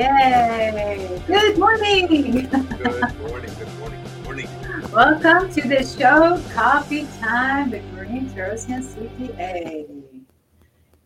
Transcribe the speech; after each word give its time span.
Yay! 0.00 1.22
Good 1.26 1.58
morning. 1.58 2.06
Good 2.06 2.50
morning, 2.50 3.52
good 3.58 3.78
morning, 3.78 4.02
good 4.02 4.24
morning. 4.24 4.48
Welcome 4.94 5.52
to 5.52 5.68
the 5.68 5.84
show, 5.84 6.42
Coffee 6.54 7.06
Time 7.20 7.70
with 7.70 7.84
Marie 7.92 8.22
Torossian, 8.34 8.82
CPA. 8.82 10.24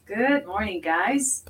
Good 0.06 0.46
morning, 0.46 0.80
guys. 0.80 1.44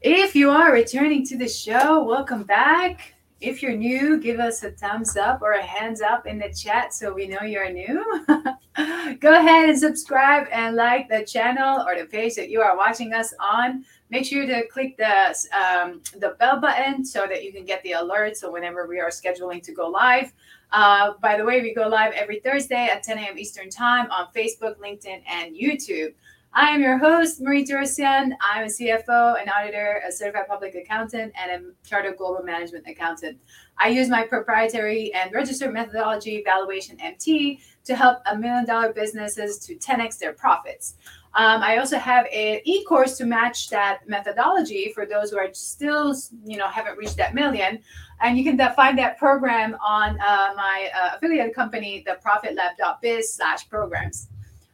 If 0.00 0.34
you 0.34 0.48
are 0.48 0.72
returning 0.72 1.26
to 1.26 1.36
the 1.36 1.46
show, 1.46 2.04
welcome 2.04 2.44
back. 2.44 3.16
If 3.42 3.62
you're 3.62 3.76
new, 3.76 4.18
give 4.18 4.40
us 4.40 4.62
a 4.62 4.70
thumbs 4.70 5.14
up 5.18 5.42
or 5.42 5.52
a 5.52 5.62
hands 5.62 6.00
up 6.00 6.26
in 6.26 6.38
the 6.38 6.54
chat 6.54 6.94
so 6.94 7.12
we 7.12 7.26
know 7.26 7.42
you're 7.42 7.70
new. 7.70 8.02
Go 9.20 9.38
ahead 9.38 9.68
and 9.68 9.78
subscribe 9.78 10.46
and 10.50 10.74
like 10.74 11.10
the 11.10 11.22
channel 11.26 11.84
or 11.86 11.98
the 11.98 12.06
page 12.06 12.34
that 12.36 12.48
you 12.48 12.62
are 12.62 12.78
watching 12.78 13.12
us 13.12 13.34
on. 13.38 13.84
Make 14.12 14.26
sure 14.26 14.44
to 14.44 14.68
click 14.68 14.98
the 14.98 15.34
um, 15.58 16.02
the 16.20 16.36
bell 16.38 16.60
button 16.60 17.02
so 17.02 17.26
that 17.26 17.42
you 17.44 17.50
can 17.50 17.64
get 17.64 17.82
the 17.82 17.92
alert. 17.92 18.36
So 18.36 18.52
whenever 18.52 18.86
we 18.86 19.00
are 19.00 19.08
scheduling 19.08 19.62
to 19.62 19.72
go 19.72 19.88
live. 19.88 20.34
Uh, 20.70 21.14
by 21.22 21.38
the 21.38 21.44
way, 21.46 21.62
we 21.62 21.72
go 21.72 21.88
live 21.88 22.12
every 22.12 22.38
Thursday 22.40 22.88
at 22.92 23.02
10 23.02 23.16
a.m. 23.16 23.38
Eastern 23.38 23.70
Time 23.70 24.10
on 24.10 24.26
Facebook, 24.36 24.76
LinkedIn, 24.76 25.22
and 25.26 25.56
YouTube. 25.56 26.12
I 26.52 26.68
am 26.68 26.82
your 26.82 26.98
host, 26.98 27.40
Marie 27.40 27.64
Torossian. 27.64 28.32
I'm 28.42 28.64
a 28.64 28.66
CFO, 28.66 29.40
an 29.40 29.48
auditor, 29.48 30.02
a 30.06 30.12
certified 30.12 30.46
public 30.46 30.74
accountant, 30.74 31.32
and 31.34 31.50
a 31.50 31.88
chartered 31.88 32.18
global 32.18 32.42
management 32.44 32.86
accountant. 32.86 33.38
I 33.78 33.88
use 33.88 34.10
my 34.10 34.26
proprietary 34.26 35.10
and 35.14 35.32
registered 35.32 35.72
methodology, 35.72 36.42
Valuation 36.44 37.00
MT, 37.00 37.60
to 37.84 37.96
help 37.96 38.18
a 38.30 38.36
million 38.36 38.66
dollar 38.66 38.92
businesses 38.92 39.58
to 39.60 39.76
10x 39.76 40.18
their 40.18 40.34
profits. 40.34 40.96
Um, 41.34 41.62
I 41.62 41.78
also 41.78 41.98
have 41.98 42.26
an 42.26 42.60
e-course 42.64 43.16
to 43.18 43.24
match 43.24 43.70
that 43.70 44.06
methodology 44.06 44.92
for 44.94 45.06
those 45.06 45.30
who 45.30 45.38
are 45.38 45.52
still, 45.54 46.14
you 46.44 46.58
know, 46.58 46.68
haven't 46.68 46.98
reached 46.98 47.16
that 47.16 47.34
million. 47.34 47.78
And 48.20 48.36
you 48.36 48.44
can 48.44 48.58
find 48.74 48.98
that 48.98 49.18
program 49.18 49.76
on 49.84 50.20
uh, 50.20 50.50
my 50.54 50.90
uh, 50.94 51.16
affiliate 51.16 51.54
company, 51.54 52.04
the 52.06 52.18
profitlab.biz 52.24 53.34
slash 53.34 53.68
programs. 53.68 54.28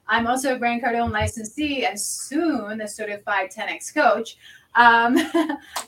I'm 0.08 0.26
also 0.26 0.54
a 0.54 0.58
Grant 0.58 0.82
Cardone 0.82 1.12
licensee 1.12 1.84
and 1.84 1.98
soon 1.98 2.80
a 2.80 2.88
certified 2.88 3.50
10X 3.52 3.94
coach. 3.94 4.36
Um, 4.74 5.16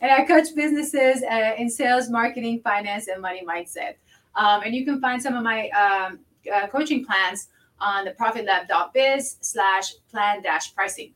and 0.01 0.13
I 0.13 0.25
coach 0.25 0.55
businesses 0.55 1.23
uh, 1.23 1.55
in 1.59 1.69
sales, 1.69 2.09
marketing, 2.11 2.61
finance, 2.63 3.09
and 3.09 3.20
money 3.20 3.42
mindset. 3.45 3.95
Um, 4.36 4.63
and 4.64 4.75
you 4.75 4.85
can 4.85 5.01
find 5.01 5.20
some 5.20 5.35
of 5.35 5.42
my 5.42 5.69
um, 5.70 6.20
uh, 6.53 6.69
coaching 6.69 7.05
plans 7.05 7.48
on 7.80 8.05
the 8.05 8.13
profitlab.biz 8.13 9.36
slash 9.41 9.95
plan 10.11 10.42
dash 10.42 10.74
pricing. 10.74 11.14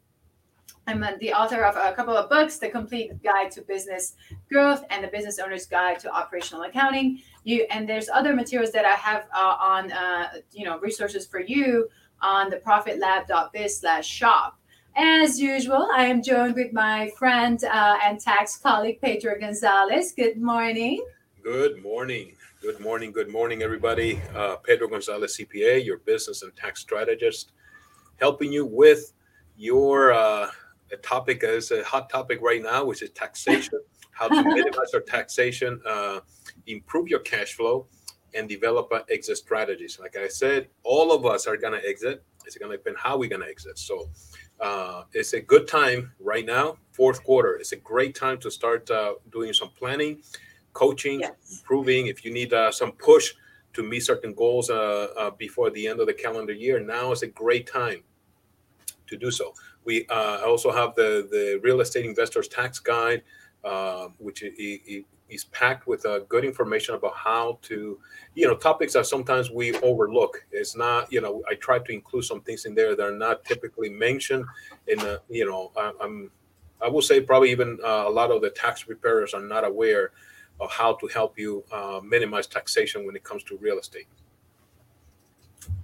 I'm 0.86 1.02
the 1.18 1.32
author 1.32 1.64
of 1.64 1.76
a 1.76 1.94
couple 1.94 2.14
of 2.14 2.28
books, 2.28 2.58
The 2.58 2.68
Complete 2.68 3.22
Guide 3.22 3.50
to 3.52 3.62
Business 3.62 4.16
Growth 4.50 4.84
and 4.90 5.02
The 5.02 5.08
Business 5.08 5.38
Owner's 5.38 5.66
Guide 5.66 5.98
to 6.00 6.14
Operational 6.14 6.64
Accounting. 6.64 7.22
You 7.44 7.66
and 7.70 7.88
there's 7.88 8.10
other 8.10 8.34
materials 8.34 8.70
that 8.72 8.84
I 8.84 8.94
have 8.94 9.26
uh, 9.34 9.56
on, 9.60 9.92
uh, 9.92 10.28
you 10.52 10.64
know, 10.66 10.78
resources 10.80 11.26
for 11.26 11.40
you 11.40 11.88
on 12.20 12.50
the 12.50 12.56
profitlab.biz 12.56 13.78
slash 13.78 14.06
shop. 14.06 14.58
As 14.96 15.40
usual, 15.40 15.88
I 15.94 16.04
am 16.06 16.22
joined 16.22 16.54
with 16.54 16.72
my 16.72 17.10
friend 17.18 17.62
uh, 17.64 17.98
and 18.04 18.20
tax 18.20 18.56
colleague, 18.56 19.00
Pedro 19.00 19.38
Gonzalez. 19.40 20.12
Good 20.12 20.40
morning. 20.40 21.04
Good 21.42 21.82
morning. 21.82 22.36
Good 22.64 22.80
morning. 22.80 23.12
Good 23.12 23.28
morning, 23.28 23.60
everybody. 23.60 24.22
Uh, 24.34 24.56
Pedro 24.56 24.88
Gonzalez, 24.88 25.36
CPA, 25.36 25.84
your 25.84 25.98
business 25.98 26.42
and 26.42 26.56
tax 26.56 26.80
strategist, 26.80 27.52
helping 28.16 28.50
you 28.50 28.64
with 28.64 29.12
your 29.54 30.14
uh, 30.14 30.48
topic 31.02 31.44
is 31.44 31.70
a 31.72 31.84
hot 31.84 32.08
topic 32.08 32.40
right 32.40 32.62
now, 32.62 32.82
which 32.86 33.02
is 33.02 33.10
taxation, 33.10 33.80
how 34.12 34.28
to 34.28 34.42
minimize 34.42 34.94
our 34.94 35.02
taxation, 35.02 35.78
uh, 35.86 36.20
improve 36.66 37.08
your 37.08 37.18
cash 37.18 37.52
flow, 37.52 37.86
and 38.32 38.48
develop 38.48 38.90
exit 39.10 39.36
strategies. 39.36 39.98
Like 40.00 40.16
I 40.16 40.28
said, 40.28 40.68
all 40.84 41.12
of 41.12 41.26
us 41.26 41.46
are 41.46 41.58
going 41.58 41.78
to 41.78 41.86
exit. 41.86 42.24
It's 42.46 42.56
going 42.56 42.70
to 42.70 42.78
depend 42.78 42.96
how 42.96 43.18
we're 43.18 43.28
going 43.28 43.42
to 43.42 43.48
exit. 43.48 43.78
So 43.78 44.08
uh, 44.58 45.02
it's 45.12 45.34
a 45.34 45.40
good 45.42 45.68
time 45.68 46.12
right 46.18 46.46
now, 46.46 46.78
fourth 46.92 47.24
quarter. 47.24 47.56
It's 47.56 47.72
a 47.72 47.76
great 47.76 48.14
time 48.14 48.38
to 48.38 48.50
start 48.50 48.90
uh, 48.90 49.16
doing 49.30 49.52
some 49.52 49.68
planning, 49.78 50.22
coaching, 50.74 51.20
yes. 51.20 51.32
improving. 51.50 52.08
If 52.08 52.24
you 52.24 52.32
need 52.32 52.52
uh, 52.52 52.70
some 52.70 52.92
push 52.92 53.32
to 53.72 53.82
meet 53.82 54.00
certain 54.00 54.34
goals 54.34 54.68
uh, 54.68 55.08
uh, 55.16 55.30
before 55.30 55.70
the 55.70 55.88
end 55.88 56.00
of 56.00 56.06
the 56.06 56.12
calendar 56.12 56.52
year, 56.52 56.78
now 56.78 57.12
is 57.12 57.22
a 57.22 57.28
great 57.28 57.66
time 57.66 58.02
to 59.06 59.16
do 59.16 59.30
so. 59.30 59.54
We 59.84 60.06
uh, 60.08 60.42
also 60.44 60.70
have 60.70 60.94
the 60.94 61.28
the 61.30 61.60
real 61.62 61.80
estate 61.80 62.04
investors 62.04 62.48
tax 62.48 62.78
guide, 62.78 63.22
which 64.18 64.42
is 65.30 65.44
packed 65.44 65.86
with 65.86 66.04
uh, 66.06 66.20
good 66.28 66.44
information 66.44 66.94
about 66.94 67.14
how 67.16 67.58
to, 67.62 67.98
you 68.34 68.46
know, 68.46 68.54
topics 68.54 68.92
that 68.92 69.06
sometimes 69.06 69.50
we 69.50 69.74
overlook. 69.78 70.44
It's 70.52 70.76
not, 70.76 71.10
you 71.12 71.20
know, 71.20 71.42
I 71.50 71.54
try 71.54 71.78
to 71.78 71.92
include 71.92 72.24
some 72.24 72.40
things 72.42 72.66
in 72.66 72.74
there 72.74 72.94
that 72.94 73.02
are 73.02 73.16
not 73.16 73.44
typically 73.44 73.88
mentioned. 73.88 74.44
In, 74.86 74.98
the, 74.98 75.22
you 75.28 75.46
know, 75.46 75.72
I, 75.76 75.92
am 76.02 76.30
I 76.82 76.88
will 76.88 77.02
say 77.02 77.20
probably 77.20 77.50
even 77.50 77.78
uh, 77.82 78.04
a 78.06 78.10
lot 78.10 78.30
of 78.30 78.42
the 78.42 78.50
tax 78.50 78.82
preparers 78.82 79.32
are 79.34 79.40
not 79.40 79.64
aware 79.64 80.12
of 80.60 80.70
how 80.70 80.94
to 80.94 81.06
help 81.08 81.38
you 81.38 81.64
uh, 81.72 82.00
minimize 82.02 82.46
taxation 82.46 83.04
when 83.04 83.16
it 83.16 83.24
comes 83.24 83.42
to 83.44 83.56
real 83.58 83.78
estate. 83.78 84.06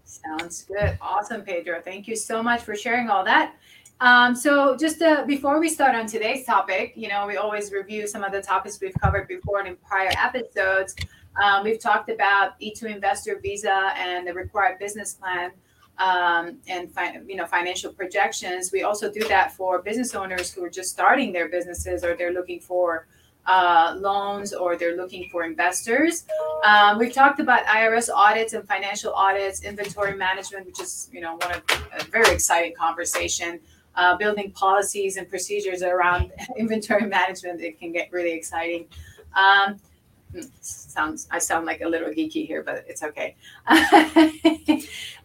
Sounds 0.04 0.64
good. 0.64 0.98
Awesome, 1.00 1.42
Pedro. 1.42 1.80
Thank 1.80 2.08
you 2.08 2.16
so 2.16 2.42
much 2.42 2.62
for 2.62 2.74
sharing 2.74 3.08
all 3.08 3.24
that. 3.24 3.54
Um, 4.00 4.34
so 4.34 4.76
just 4.76 5.02
uh, 5.02 5.24
before 5.26 5.60
we 5.60 5.68
start 5.68 5.94
on 5.94 6.06
today's 6.06 6.46
topic, 6.46 6.94
you 6.96 7.08
know, 7.08 7.26
we 7.26 7.36
always 7.36 7.70
review 7.70 8.06
some 8.06 8.24
of 8.24 8.32
the 8.32 8.40
topics 8.40 8.80
we've 8.80 8.94
covered 9.00 9.28
before 9.28 9.64
in 9.64 9.76
prior 9.76 10.10
episodes. 10.16 10.96
Um, 11.40 11.64
we've 11.64 11.78
talked 11.78 12.08
about 12.08 12.58
E2 12.60 12.84
investor 12.84 13.38
visa 13.40 13.92
and 13.96 14.26
the 14.26 14.32
required 14.32 14.78
business 14.78 15.14
plan 15.14 15.52
um, 15.98 16.56
and 16.66 16.90
fi- 16.90 17.20
you 17.26 17.36
know 17.36 17.46
financial 17.46 17.92
projections. 17.92 18.72
We 18.72 18.82
also 18.82 19.12
do 19.12 19.26
that 19.28 19.52
for 19.52 19.82
business 19.82 20.14
owners 20.14 20.50
who 20.50 20.64
are 20.64 20.70
just 20.70 20.90
starting 20.90 21.32
their 21.32 21.48
businesses 21.48 22.02
or 22.02 22.16
they're 22.16 22.32
looking 22.32 22.60
for 22.60 23.06
uh, 23.46 23.96
loans 23.98 24.52
or 24.52 24.76
they're 24.76 24.96
looking 24.96 25.28
for 25.30 25.44
investors. 25.44 26.26
Um, 26.64 26.98
we've 26.98 27.12
talked 27.12 27.40
about 27.40 27.64
IRS 27.66 28.08
audits 28.14 28.52
and 28.52 28.66
financial 28.68 29.12
audits, 29.12 29.62
inventory 29.62 30.14
management, 30.16 30.66
which 30.66 30.80
is 30.80 31.08
you 31.12 31.20
know 31.20 31.36
one 31.36 31.52
of 31.52 31.62
a 31.98 32.04
very 32.04 32.32
exciting 32.32 32.74
conversation 32.74 33.60
uh, 33.94 34.16
building 34.16 34.50
policies 34.52 35.16
and 35.16 35.28
procedures 35.28 35.82
around 35.82 36.32
inventory 36.56 37.06
management, 37.06 37.60
it 37.60 37.78
can 37.78 37.92
get 37.92 38.10
really 38.12 38.32
exciting. 38.32 38.86
Um, 39.34 39.80
hmm, 40.32 40.42
sounds 40.60 41.28
I 41.30 41.38
sound 41.38 41.66
like 41.66 41.80
a 41.80 41.88
little 41.88 42.08
geeky 42.08 42.46
here, 42.46 42.62
but 42.62 42.84
it's 42.88 43.02
okay. 43.02 43.36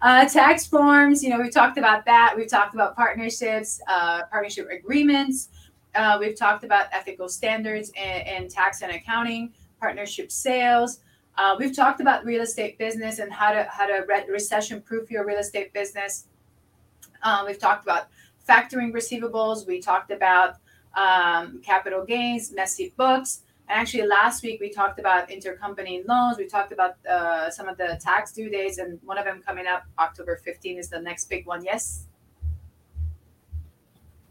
uh, 0.02 0.28
tax 0.28 0.66
forms, 0.66 1.24
you 1.24 1.30
know, 1.30 1.40
we've 1.40 1.54
talked 1.54 1.78
about 1.78 2.06
that. 2.06 2.34
We've 2.36 2.50
talked 2.50 2.74
about 2.74 2.96
partnerships, 2.96 3.82
uh, 3.88 4.24
partnership 4.32 4.68
agreements. 4.70 5.50
Uh, 5.96 6.18
we've 6.20 6.38
talked 6.38 6.64
about 6.64 6.88
ethical 6.92 7.30
standards 7.30 7.92
in 7.96 8.48
tax 8.50 8.82
and 8.82 8.92
accounting, 8.92 9.54
partnership 9.80 10.32
sales. 10.32 11.00
Uh, 11.38 11.56
we've 11.58 11.76
talked 11.76 12.02
about 12.02 12.26
real 12.26 12.42
estate 12.42 12.78
business 12.78 13.20
and 13.20 13.32
how 13.32 13.52
to 13.52 13.64
how 13.70 13.86
to 13.86 14.06
re- 14.08 14.26
recession 14.30 14.82
proof 14.82 15.10
your 15.10 15.26
real 15.26 15.38
estate 15.38 15.74
business. 15.74 16.28
Uh, 17.24 17.44
we've 17.46 17.60
talked 17.60 17.84
about 17.84 18.08
factoring 18.48 18.94
receivables. 18.94 19.66
We 19.68 19.82
talked 19.82 20.12
about 20.12 20.58
um, 20.96 21.62
capital 21.64 22.06
gains, 22.06 22.52
messy 22.54 22.94
books. 22.96 23.42
And 23.68 23.80
actually, 23.80 24.06
last 24.06 24.44
week 24.44 24.62
we 24.62 24.70
talked 24.70 25.00
about 25.00 25.30
intercompany 25.30 26.06
loans. 26.08 26.38
We 26.38 26.48
talked 26.48 26.72
about 26.72 27.04
uh, 27.06 27.50
some 27.50 27.68
of 27.68 27.78
the 27.78 28.00
tax 28.02 28.32
due 28.32 28.50
dates, 28.50 28.78
and 28.78 29.00
one 29.04 29.18
of 29.18 29.26
them 29.26 29.42
coming 29.46 29.66
up 29.66 29.84
October 29.98 30.38
15 30.38 30.78
is 30.78 30.90
the 30.90 31.00
next 31.00 31.30
big 31.30 31.46
one. 31.48 31.64
Yes, 31.64 32.06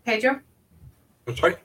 Pedro. 0.05 0.41
I'm 1.27 1.37
sorry. 1.37 1.57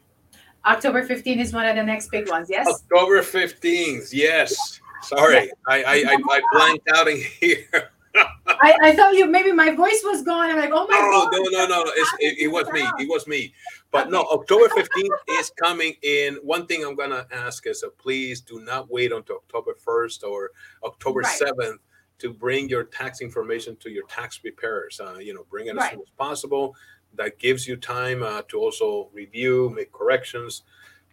October 0.65 1.07
15th 1.07 1.39
is 1.39 1.53
one 1.53 1.65
of 1.65 1.75
the 1.75 1.83
next 1.83 2.11
big 2.11 2.29
ones. 2.29 2.49
Yes. 2.49 2.67
October 2.67 3.21
15th. 3.21 4.09
Yes. 4.11 4.79
Sorry, 5.01 5.49
I, 5.67 5.83
I 5.83 6.03
I 6.07 6.17
I 6.29 6.41
blanked 6.51 6.89
out 6.93 7.07
in 7.07 7.21
here. 7.39 7.65
I, 8.15 8.75
I 8.81 8.95
thought 8.95 9.13
you 9.13 9.25
maybe 9.27 9.51
my 9.51 9.71
voice 9.71 10.01
was 10.03 10.23
gone. 10.23 10.49
I'm 10.49 10.57
like, 10.57 10.71
oh 10.73 10.87
my 10.87 10.97
god. 10.97 11.29
No, 11.31 11.43
no, 11.43 11.67
no, 11.67 11.83
no. 11.83 11.91
It, 12.19 12.39
it, 12.39 12.47
was 12.51 12.69
me. 12.71 12.81
It 12.99 13.07
was 13.07 13.27
me. 13.27 13.53
But 13.91 14.07
okay. 14.07 14.11
no, 14.11 14.23
October 14.23 14.67
15th 14.67 15.39
is 15.39 15.51
coming 15.51 15.93
in. 16.01 16.35
One 16.43 16.65
thing 16.65 16.83
I'm 16.83 16.95
gonna 16.95 17.25
ask 17.31 17.65
is 17.67 17.83
uh, 17.83 17.89
please 17.97 18.41
do 18.41 18.59
not 18.59 18.91
wait 18.91 19.11
until 19.11 19.37
October 19.37 19.75
1st 19.85 20.23
or 20.23 20.51
October 20.83 21.21
right. 21.21 21.39
7th 21.39 21.77
to 22.19 22.33
bring 22.33 22.67
your 22.67 22.83
tax 22.83 23.21
information 23.21 23.77
to 23.77 23.89
your 23.89 24.05
tax 24.07 24.37
preparers. 24.37 24.99
Uh, 24.99 25.17
you 25.19 25.33
know, 25.33 25.45
bring 25.49 25.67
it 25.67 25.71
as 25.71 25.77
right. 25.77 25.91
soon 25.93 26.01
as 26.01 26.09
possible. 26.17 26.75
That 27.15 27.37
gives 27.37 27.67
you 27.67 27.75
time 27.75 28.23
uh, 28.23 28.43
to 28.47 28.59
also 28.59 29.09
review, 29.13 29.71
make 29.75 29.91
corrections 29.91 30.63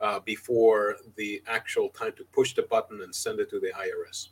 uh, 0.01 0.21
before 0.21 0.97
the 1.17 1.43
actual 1.47 1.89
time 1.89 2.13
to 2.17 2.25
push 2.25 2.55
the 2.55 2.63
button 2.63 3.03
and 3.03 3.15
send 3.15 3.41
it 3.41 3.51
to 3.51 3.59
the 3.61 3.69
IRS. 3.69 4.29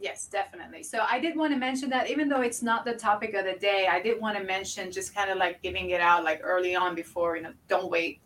Yes, 0.00 0.26
definitely. 0.26 0.82
So 0.82 1.04
I 1.08 1.20
did 1.20 1.36
want 1.36 1.52
to 1.52 1.58
mention 1.58 1.88
that 1.90 2.10
even 2.10 2.28
though 2.28 2.40
it's 2.40 2.60
not 2.60 2.84
the 2.84 2.94
topic 2.94 3.34
of 3.34 3.44
the 3.44 3.52
day, 3.52 3.86
I 3.88 4.00
did 4.02 4.20
want 4.20 4.36
to 4.36 4.42
mention 4.42 4.90
just 4.90 5.14
kind 5.14 5.30
of 5.30 5.38
like 5.38 5.62
giving 5.62 5.90
it 5.90 6.00
out 6.00 6.24
like 6.24 6.40
early 6.42 6.74
on 6.74 6.96
before, 6.96 7.36
you 7.36 7.42
know, 7.42 7.52
don't 7.68 7.88
wait. 7.88 8.20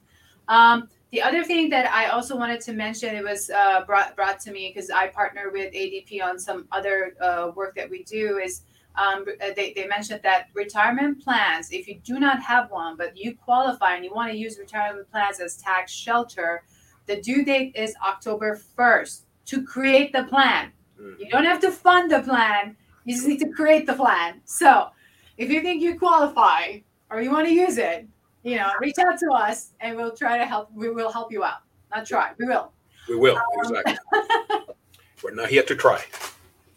Um, 0.49 0.89
the 1.11 1.21
other 1.21 1.45
thing 1.45 1.69
that 1.71 1.93
I 1.93 2.07
also 2.07 2.37
wanted 2.37 2.61
to 2.63 2.73
mention, 2.73 3.15
it 3.15 3.23
was 3.23 3.51
uh, 3.51 3.85
brought 3.85 4.17
brought 4.17 4.41
to 4.41 4.53
me 4.53 4.73
because 4.75 4.91
I 4.91 5.09
partner 5.09 5.51
with 5.53 5.73
ADP 5.75 6.23
on 6.23 6.39
some 6.39 6.67
other 6.73 7.15
uh, 7.21 7.51
work 7.55 7.75
that 7.77 7.91
we 7.91 8.05
do. 8.05 8.39
Is 8.39 8.63
um, 8.97 9.25
uh, 9.29 9.49
they, 9.55 9.73
they 9.75 9.87
mentioned 9.87 10.21
that 10.23 10.49
retirement 10.55 11.23
plans, 11.23 11.71
if 11.71 11.87
you 11.87 12.01
do 12.03 12.19
not 12.19 12.43
have 12.43 12.71
one, 12.71 12.97
but 12.97 13.17
you 13.17 13.37
qualify 13.37 13.95
and 13.95 14.05
you 14.05 14.13
want 14.13 14.33
to 14.33 14.39
use 14.39 14.59
retirement 14.59 15.11
plans 15.11 15.41
as 15.41 15.57
tax 15.57 15.93
shelter, 15.93 16.63
the 17.07 17.21
due 17.21 17.45
date 17.45 17.73
is 17.75 17.95
October 18.07 18.61
1st 18.79 19.23
to 19.47 19.65
create 19.65 20.13
the 20.13 20.25
plan. 20.25 20.73
Mm-hmm. 21.01 21.21
You 21.21 21.31
don't 21.31 21.45
have 21.45 21.61
to 21.61 21.71
fund 21.71 22.11
the 22.11 22.21
plan, 22.21 22.77
you 23.05 23.15
just 23.15 23.29
need 23.29 23.39
to 23.41 23.49
create 23.51 23.87
the 23.87 23.95
plan. 23.95 24.41
So 24.45 24.89
if 25.37 25.51
you 25.51 25.61
think 25.61 25.83
you 25.83 25.99
qualify 25.99 26.79
or 27.11 27.21
you 27.21 27.31
want 27.31 27.47
to 27.47 27.53
use 27.53 27.79
it, 27.79 28.07
you 28.43 28.57
know, 28.57 28.71
reach 28.81 28.97
out 28.99 29.19
to 29.19 29.31
us 29.33 29.73
and 29.81 29.97
we'll 29.97 30.17
try 30.17 30.39
to 30.39 30.47
help. 30.47 30.71
We 30.73 30.91
will 30.91 31.11
help 31.11 31.33
you 31.33 31.45
out. 31.45 31.63
Not 31.95 32.07
try, 32.07 32.33
we 32.39 32.47
will. 32.47 32.73
We 33.09 33.17
will, 33.17 33.37
um, 33.37 33.43
exactly. 33.59 33.97
We're 35.23 35.35
not 35.35 35.49
here 35.49 35.63
to 35.63 35.75
try. 35.75 36.05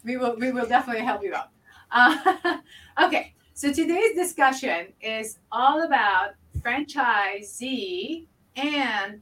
We 0.04 0.18
will, 0.18 0.36
we 0.36 0.52
will 0.52 0.66
definitely 0.66 1.04
help 1.04 1.24
you 1.24 1.34
out. 1.34 1.50
Uh, 1.92 2.58
okay, 3.04 3.34
so 3.54 3.72
today's 3.74 4.16
discussion 4.16 4.88
is 5.02 5.40
all 5.52 5.84
about 5.84 6.32
franchisee 6.60 8.26
and 8.56 9.22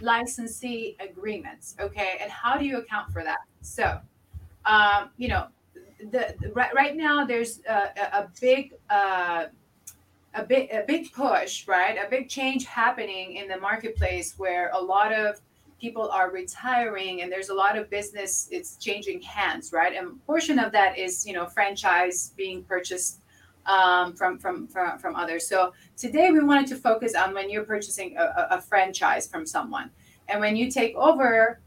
licensee 0.00 0.96
agreements. 1.00 1.76
Okay, 1.80 2.18
and 2.20 2.30
how 2.30 2.56
do 2.56 2.64
you 2.64 2.78
account 2.78 3.12
for 3.12 3.22
that? 3.22 3.40
So, 3.62 4.00
um, 4.66 5.10
you 5.16 5.28
know, 5.28 5.46
the, 6.10 6.34
the 6.40 6.50
right, 6.52 6.74
right 6.74 6.96
now 6.96 7.24
there's 7.24 7.60
a, 7.68 7.90
a 8.12 8.28
big 8.40 8.74
uh, 8.90 9.46
a 10.34 10.42
big 10.42 10.70
a 10.70 10.84
big 10.86 11.12
push, 11.12 11.66
right? 11.68 11.96
A 11.96 12.08
big 12.10 12.28
change 12.28 12.64
happening 12.64 13.36
in 13.36 13.48
the 13.48 13.58
marketplace 13.58 14.34
where 14.36 14.70
a 14.74 14.80
lot 14.80 15.12
of 15.12 15.40
people 15.84 16.08
are 16.08 16.30
retiring 16.30 17.20
and 17.20 17.30
there's 17.30 17.50
a 17.50 17.54
lot 17.62 17.76
of 17.76 17.90
business 17.90 18.48
it's 18.50 18.76
changing 18.76 19.20
hands 19.20 19.70
right? 19.70 19.94
And 19.94 20.06
a 20.06 20.14
portion 20.24 20.58
of 20.58 20.72
that 20.72 20.96
is 20.98 21.26
you 21.26 21.34
know 21.34 21.44
franchise 21.44 22.32
being 22.38 22.64
purchased 22.64 23.20
um, 23.66 24.14
from, 24.14 24.38
from 24.38 24.66
from 24.66 24.98
from 24.98 25.14
others. 25.14 25.46
So 25.46 25.74
today 26.04 26.30
we 26.30 26.40
wanted 26.42 26.68
to 26.68 26.76
focus 26.76 27.14
on 27.14 27.34
when 27.34 27.50
you're 27.50 27.68
purchasing 27.74 28.16
a, 28.16 28.26
a 28.56 28.60
franchise 28.62 29.28
from 29.28 29.44
someone. 29.44 29.90
And 30.28 30.40
when 30.40 30.56
you 30.56 30.70
take 30.70 30.94
over 30.96 31.60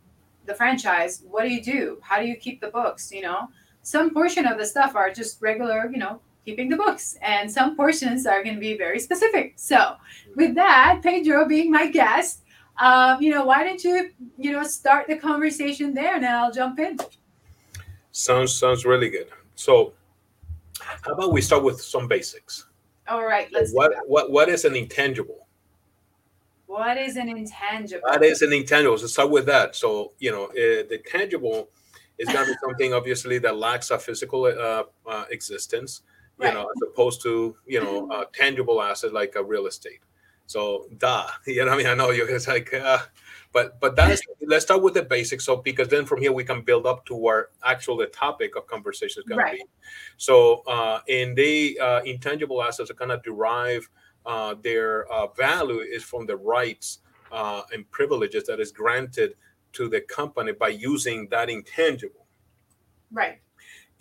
the 0.47 0.55
franchise 0.55 1.23
what 1.33 1.43
do 1.43 1.49
you 1.53 1.61
do? 1.61 1.99
How 2.01 2.17
do 2.19 2.25
you 2.31 2.37
keep 2.37 2.59
the 2.59 2.71
books 2.79 3.11
you 3.11 3.21
know? 3.21 3.49
Some 3.83 4.07
portion 4.19 4.47
of 4.47 4.57
the 4.57 4.65
stuff 4.65 4.95
are 4.95 5.11
just 5.11 5.39
regular 5.43 5.79
you 5.93 5.99
know 5.99 6.21
keeping 6.43 6.69
the 6.69 6.77
books 6.85 7.05
and 7.21 7.51
some 7.51 7.75
portions 7.75 8.25
are 8.25 8.41
going 8.43 8.55
to 8.55 8.65
be 8.71 8.75
very 8.75 8.99
specific. 8.99 9.53
So 9.57 9.79
with 10.35 10.55
that 10.55 11.01
pedro 11.03 11.47
being 11.47 11.69
my 11.69 11.85
guest 12.01 12.41
um, 12.79 13.21
you 13.21 13.31
know, 13.31 13.45
why 13.45 13.63
don't 13.63 13.83
you, 13.83 14.11
you 14.37 14.51
know, 14.51 14.63
start 14.63 15.07
the 15.07 15.17
conversation 15.17 15.93
there 15.93 16.15
and 16.15 16.23
then 16.23 16.35
I'll 16.35 16.51
jump 16.51 16.79
in. 16.79 16.97
Sounds 18.11 18.53
sounds 18.53 18.85
really 18.85 19.09
good. 19.09 19.27
So, 19.55 19.93
how 20.79 21.13
about 21.13 21.31
we 21.31 21.41
start 21.41 21.63
with 21.63 21.81
some 21.81 22.07
basics? 22.07 22.67
All 23.07 23.25
right, 23.25 23.47
let's. 23.51 23.71
What 23.73 23.93
what 24.05 24.31
what 24.31 24.49
is 24.49 24.65
an 24.65 24.75
intangible? 24.75 25.47
What 26.67 26.97
is 26.97 27.15
an 27.15 27.29
intangible? 27.29 28.01
What 28.03 28.23
is 28.23 28.41
an 28.41 28.53
intangible? 28.53 28.97
So 28.97 29.07
start 29.07 29.31
with 29.31 29.45
that. 29.45 29.75
So 29.75 30.13
you 30.19 30.31
know, 30.31 30.45
uh, 30.45 30.83
the 30.89 31.01
tangible 31.05 31.69
is 32.17 32.27
going 32.27 32.45
to 32.45 32.51
be 32.51 32.57
something 32.63 32.93
obviously 32.93 33.37
that 33.39 33.57
lacks 33.57 33.89
a 33.91 33.97
physical 33.97 34.45
uh, 34.45 34.83
uh, 35.09 35.25
existence. 35.31 36.01
You 36.39 36.45
right. 36.45 36.53
know, 36.53 36.61
as 36.61 36.89
opposed 36.91 37.23
to 37.23 37.55
you 37.65 37.83
know 37.83 38.11
a 38.11 38.25
tangible 38.33 38.81
asset 38.81 39.13
like 39.13 39.35
a 39.35 39.43
real 39.43 39.67
estate. 39.67 40.01
So, 40.47 40.87
duh, 40.97 41.27
you 41.47 41.63
know, 41.63 41.73
I 41.73 41.77
mean, 41.77 41.87
I 41.87 41.93
know 41.93 42.09
you. 42.09 42.25
It's 42.25 42.47
like, 42.47 42.73
uh, 42.73 42.99
but 43.53 43.79
but 43.79 43.95
that's 43.95 44.21
let's 44.45 44.65
start 44.65 44.81
with 44.81 44.93
the 44.93 45.03
basics. 45.03 45.45
So 45.45 45.57
because 45.57 45.87
then 45.89 46.05
from 46.05 46.21
here 46.21 46.31
we 46.31 46.43
can 46.43 46.61
build 46.61 46.85
up 46.85 47.05
to 47.07 47.27
our 47.27 47.49
actual 47.63 47.97
the 47.97 48.07
topic 48.07 48.55
of 48.55 48.67
conversation 48.67 49.21
is 49.21 49.25
going 49.27 49.39
right. 49.39 49.51
to 49.51 49.57
be. 49.57 49.65
So, 50.17 50.63
uh, 50.67 50.99
and 51.07 51.35
the 51.35 51.79
uh, 51.79 52.01
intangible 52.03 52.63
assets 52.63 52.89
are 52.89 52.95
going 52.95 53.09
to 53.09 53.21
derive 53.23 53.87
uh, 54.25 54.55
their 54.61 55.11
uh, 55.11 55.27
value 55.27 55.79
is 55.79 56.03
from 56.03 56.25
the 56.25 56.35
rights 56.35 56.99
uh, 57.31 57.61
and 57.71 57.89
privileges 57.91 58.45
that 58.45 58.59
is 58.59 58.71
granted 58.71 59.35
to 59.73 59.89
the 59.89 60.01
company 60.01 60.51
by 60.51 60.69
using 60.69 61.27
that 61.29 61.49
intangible. 61.49 62.25
Right. 63.11 63.39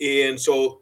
And 0.01 0.39
so 0.39 0.81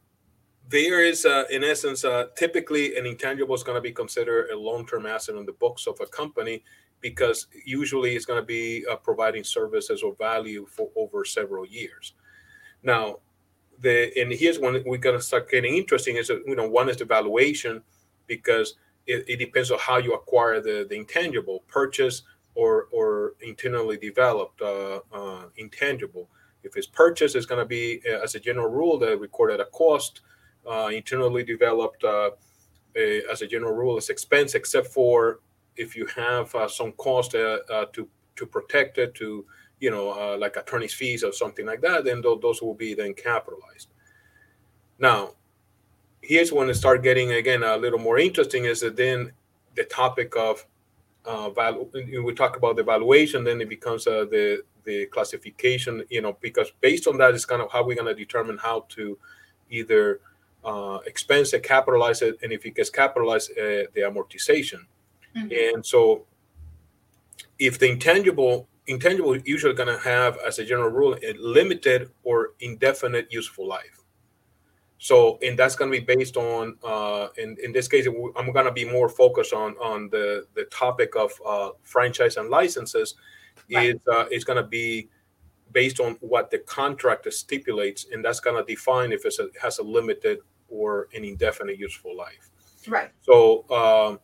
there 0.69 1.03
is, 1.03 1.25
uh, 1.25 1.43
in 1.51 1.63
essence, 1.63 2.03
uh, 2.03 2.25
typically 2.35 2.97
an 2.97 3.05
intangible 3.05 3.53
is 3.53 3.63
going 3.63 3.75
to 3.75 3.81
be 3.81 3.91
considered 3.91 4.49
a 4.49 4.57
long-term 4.57 5.05
asset 5.05 5.35
on 5.35 5.45
the 5.45 5.53
books 5.53 5.85
of 5.85 5.99
a 6.01 6.07
company 6.07 6.63
because 7.01 7.47
usually 7.65 8.15
it's 8.15 8.25
going 8.25 8.41
to 8.41 8.45
be 8.45 8.83
uh, 8.89 8.95
providing 8.95 9.43
services 9.43 10.01
or 10.01 10.15
value 10.15 10.65
for 10.65 10.89
over 10.95 11.23
several 11.23 11.65
years. 11.65 12.13
Now, 12.81 13.17
the 13.79 14.11
and 14.19 14.31
here's 14.31 14.59
when 14.59 14.81
we're 14.85 14.97
going 14.97 15.17
to 15.17 15.21
start 15.21 15.51
getting 15.51 15.75
interesting 15.75 16.15
is 16.15 16.29
that, 16.29 16.43
you 16.47 16.55
know 16.55 16.67
one 16.67 16.89
is 16.89 16.97
the 16.97 17.05
valuation 17.05 17.83
because 18.25 18.75
it, 19.05 19.25
it 19.27 19.37
depends 19.37 19.69
on 19.69 19.79
how 19.79 19.97
you 19.97 20.13
acquire 20.13 20.61
the, 20.61 20.87
the 20.89 20.95
intangible 20.95 21.63
purchase 21.67 22.23
or 22.55 22.87
or 22.91 23.33
internally 23.41 23.97
developed 23.97 24.61
uh, 24.61 25.01
uh, 25.11 25.43
intangible. 25.57 26.29
If 26.63 26.77
it's 26.77 26.87
purchased, 26.87 27.35
it's 27.35 27.45
going 27.45 27.61
to 27.61 27.65
be 27.67 28.01
uh, 28.09 28.23
as 28.23 28.35
a 28.35 28.39
general 28.39 28.69
rule 28.69 28.97
the 28.97 29.17
recorded 29.17 29.59
at 29.59 29.67
a 29.67 29.69
cost 29.71 30.21
uh, 30.69 30.89
internally 30.93 31.43
developed 31.43 32.03
uh, 32.03 32.31
a, 32.95 33.23
as 33.31 33.41
a 33.41 33.47
general 33.47 33.73
rule 33.73 33.97
as 33.97 34.09
expense, 34.09 34.55
except 34.55 34.87
for 34.87 35.39
if 35.75 35.95
you 35.95 36.05
have 36.07 36.53
uh, 36.55 36.67
some 36.67 36.91
cost 36.93 37.31
to 37.31 38.07
to 38.35 38.45
protect 38.45 38.97
it, 38.97 39.15
to 39.15 39.45
you 39.79 39.91
know, 39.91 40.37
like 40.39 40.55
attorney's 40.55 40.93
fees 40.93 41.23
or 41.23 41.31
something 41.31 41.65
like 41.65 41.81
that, 41.81 42.05
then 42.05 42.21
th- 42.21 42.39
those 42.41 42.61
will 42.61 42.73
be 42.73 42.93
then 42.93 43.13
capitalized. 43.13 43.89
Now, 44.99 45.31
here's 46.25 46.51
when 46.51 46.69
it 46.69 46.73
start 46.73 47.03
getting 47.03 47.33
again 47.33 47.63
a 47.63 47.77
little 47.77 47.99
more 47.99 48.17
interesting 48.17 48.65
is 48.65 48.79
that 48.81 48.95
then 48.95 49.31
the 49.75 49.83
topic 49.85 50.35
of 50.35 50.65
uh, 51.25 51.49
value 51.49 52.23
we 52.23 52.33
talk 52.33 52.57
about 52.57 52.75
the 52.75 52.83
valuation 52.83 53.43
then 53.43 53.61
it 53.61 53.69
becomes 53.69 54.07
uh, 54.07 54.25
the 54.31 54.63
the 54.85 55.05
classification 55.07 56.03
you 56.09 56.21
know 56.21 56.37
because 56.41 56.71
based 56.81 57.07
on 57.07 57.17
that 57.17 57.33
is 57.33 57.45
kind 57.45 57.61
of 57.61 57.71
how 57.71 57.83
we're 57.83 57.95
going 57.95 58.07
to 58.07 58.15
determine 58.15 58.57
how 58.57 58.85
to 58.89 59.17
either 59.69 60.19
uh, 60.65 60.99
expense 61.05 61.53
and 61.53 61.63
capitalize 61.63 62.21
it, 62.21 62.37
and 62.41 62.51
if 62.51 62.65
it 62.65 62.75
gets 62.75 62.89
capitalized, 62.89 63.51
uh, 63.51 63.87
the 63.93 64.01
amortization. 64.01 64.81
Mm-hmm. 65.35 65.75
And 65.75 65.85
so, 65.85 66.25
if 67.59 67.77
the 67.79 67.89
intangible 67.89 68.67
intangible 68.87 69.37
usually 69.37 69.73
going 69.73 69.93
to 69.95 70.03
have, 70.03 70.37
as 70.45 70.59
a 70.59 70.65
general 70.65 70.89
rule, 70.89 71.17
a 71.23 71.33
limited 71.33 72.11
or 72.23 72.51
indefinite 72.59 73.31
useful 73.31 73.67
life. 73.67 74.01
So, 74.97 75.37
and 75.41 75.59
that's 75.59 75.75
going 75.75 75.91
to 75.91 75.99
be 75.99 76.05
based 76.05 76.37
on, 76.37 76.77
uh, 76.83 77.27
in 77.37 77.57
in 77.63 77.71
this 77.71 77.87
case, 77.87 78.07
I'm 78.07 78.51
going 78.51 78.65
to 78.65 78.71
be 78.71 78.85
more 78.85 79.09
focused 79.09 79.53
on 79.53 79.73
on 79.73 80.09
the 80.09 80.47
the 80.55 80.65
topic 80.65 81.15
of 81.15 81.31
uh, 81.45 81.69
franchise 81.83 82.37
and 82.37 82.49
licenses. 82.49 83.15
Right. 83.71 83.95
Is 83.95 84.01
uh, 84.11 84.25
it's 84.31 84.43
going 84.43 84.61
to 84.61 84.67
be 84.67 85.09
based 85.71 85.99
on 85.99 86.17
what 86.21 86.49
the 86.49 86.59
contract 86.59 87.31
stipulates, 87.33 88.07
and 88.11 88.23
that's 88.23 88.39
going 88.39 88.55
to 88.55 88.63
define 88.63 89.11
if 89.11 89.25
it 89.25 89.35
has 89.61 89.79
a 89.79 89.83
limited 89.83 90.39
or 90.69 91.07
an 91.13 91.23
indefinite 91.23 91.77
useful 91.77 92.15
life. 92.15 92.49
Right. 92.87 93.11
So 93.21 93.69
um, 93.71 94.19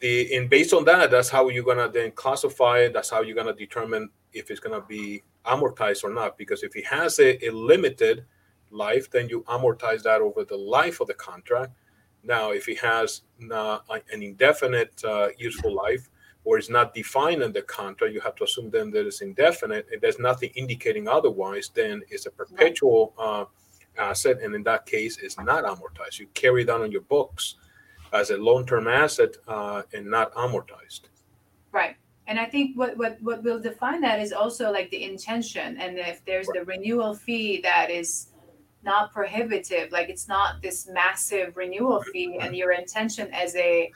the 0.00 0.34
and 0.36 0.48
based 0.48 0.72
on 0.72 0.84
that, 0.86 1.10
that's 1.10 1.28
how 1.28 1.48
you're 1.48 1.64
gonna 1.64 1.90
then 1.90 2.12
classify 2.12 2.80
it. 2.80 2.92
That's 2.92 3.10
how 3.10 3.22
you're 3.22 3.36
gonna 3.36 3.54
determine 3.54 4.10
if 4.32 4.50
it's 4.50 4.60
gonna 4.60 4.80
be 4.80 5.22
amortized 5.46 6.04
or 6.04 6.12
not. 6.12 6.36
Because 6.36 6.62
if 6.62 6.76
it 6.76 6.86
has 6.86 7.18
a, 7.18 7.44
a 7.46 7.50
limited 7.50 8.24
life, 8.70 9.10
then 9.10 9.28
you 9.28 9.42
amortize 9.44 10.02
that 10.02 10.20
over 10.20 10.44
the 10.44 10.56
life 10.56 11.00
of 11.00 11.06
the 11.06 11.14
contract. 11.14 11.72
Now, 12.22 12.50
if 12.50 12.68
it 12.68 12.78
has 12.80 13.22
not 13.38 13.84
an 14.12 14.22
indefinite 14.22 15.02
uh, 15.04 15.28
useful 15.38 15.74
life 15.74 16.10
or 16.44 16.58
is 16.58 16.68
not 16.68 16.94
defined 16.94 17.42
in 17.42 17.52
the 17.52 17.62
contract, 17.62 18.12
you 18.12 18.20
have 18.20 18.34
to 18.36 18.44
assume 18.44 18.70
then 18.70 18.90
that 18.90 19.06
it's 19.06 19.20
indefinite. 19.20 19.86
If 19.90 20.00
there's 20.00 20.18
nothing 20.18 20.50
indicating 20.54 21.08
otherwise, 21.08 21.70
then 21.74 22.02
it's 22.10 22.26
a 22.26 22.30
perpetual 22.30 23.14
uh, 23.18 23.44
asset, 23.98 24.38
and 24.42 24.54
in 24.54 24.62
that 24.64 24.86
case, 24.86 25.18
is 25.18 25.36
not 25.38 25.64
amortized. 25.64 26.18
You 26.18 26.26
carry 26.34 26.64
that 26.64 26.80
on 26.80 26.90
your 26.90 27.02
books 27.02 27.56
as 28.12 28.30
a 28.30 28.36
long-term 28.36 28.88
asset 28.88 29.36
uh, 29.46 29.82
and 29.92 30.10
not 30.10 30.32
amortized. 30.34 31.02
Right. 31.72 31.96
And 32.26 32.38
I 32.38 32.44
think 32.44 32.76
what, 32.76 32.96
what, 32.96 33.18
what 33.22 33.42
will 33.42 33.58
define 33.58 34.00
that 34.02 34.20
is 34.20 34.32
also 34.32 34.70
like 34.70 34.90
the 34.90 35.02
intention. 35.02 35.78
And 35.78 35.98
if 35.98 36.24
there's 36.24 36.46
right. 36.48 36.60
the 36.60 36.64
renewal 36.66 37.14
fee 37.14 37.60
that 37.62 37.90
is 37.90 38.28
not 38.82 39.12
prohibitive, 39.12 39.90
like 39.92 40.08
it's 40.08 40.28
not 40.28 40.62
this 40.62 40.88
massive 40.88 41.56
renewal 41.56 42.02
fee, 42.12 42.38
and 42.40 42.54
your 42.54 42.72
intention 42.72 43.28
as 43.32 43.56
a 43.56 43.90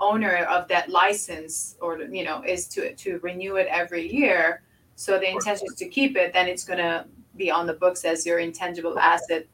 owner 0.00 0.44
of 0.50 0.66
that 0.68 0.90
license 0.90 1.76
or 1.80 2.00
you 2.00 2.24
know 2.24 2.42
is 2.44 2.66
to 2.66 2.94
to 2.96 3.18
renew 3.22 3.56
it 3.56 3.68
every 3.70 4.12
year. 4.12 4.62
So 4.96 5.18
the 5.18 5.30
intention 5.30 5.68
is 5.68 5.76
to 5.76 5.88
keep 5.88 6.16
it, 6.16 6.32
then 6.32 6.48
it's 6.48 6.64
gonna 6.64 7.06
be 7.36 7.50
on 7.50 7.66
the 7.66 7.74
books 7.74 8.04
as 8.04 8.26
your 8.26 8.38
intangible 8.38 8.98
asset 8.98 9.46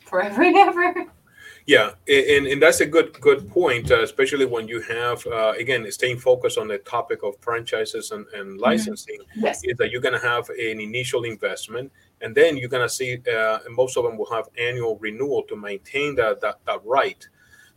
forever 0.00 0.42
and 0.42 0.56
ever. 0.56 1.06
Yeah, 1.66 1.90
and, 2.08 2.46
and 2.48 2.60
that's 2.60 2.80
a 2.80 2.86
good 2.86 3.20
good 3.20 3.48
point, 3.48 3.90
uh, 3.92 4.02
especially 4.02 4.46
when 4.46 4.66
you 4.66 4.80
have 4.80 5.24
uh, 5.26 5.52
again 5.58 5.90
staying 5.92 6.18
focused 6.18 6.58
on 6.58 6.66
the 6.66 6.78
topic 6.78 7.22
of 7.22 7.36
franchises 7.40 8.10
and, 8.10 8.26
and 8.34 8.52
mm-hmm. 8.52 8.60
licensing. 8.60 9.18
Mm-hmm. 9.20 9.44
Yes. 9.44 9.60
Is 9.62 9.76
that 9.76 9.90
you're 9.92 10.00
going 10.00 10.20
to 10.20 10.26
have 10.26 10.48
an 10.50 10.80
initial 10.80 11.22
investment, 11.22 11.92
and 12.20 12.34
then 12.34 12.56
you're 12.56 12.68
going 12.68 12.86
to 12.86 12.92
see 12.92 13.18
uh, 13.32 13.60
most 13.70 13.96
of 13.96 14.02
them 14.04 14.16
will 14.18 14.30
have 14.30 14.48
annual 14.58 14.98
renewal 14.98 15.44
to 15.44 15.56
maintain 15.56 16.16
that, 16.16 16.40
that 16.40 16.58
that 16.66 16.80
right. 16.84 17.28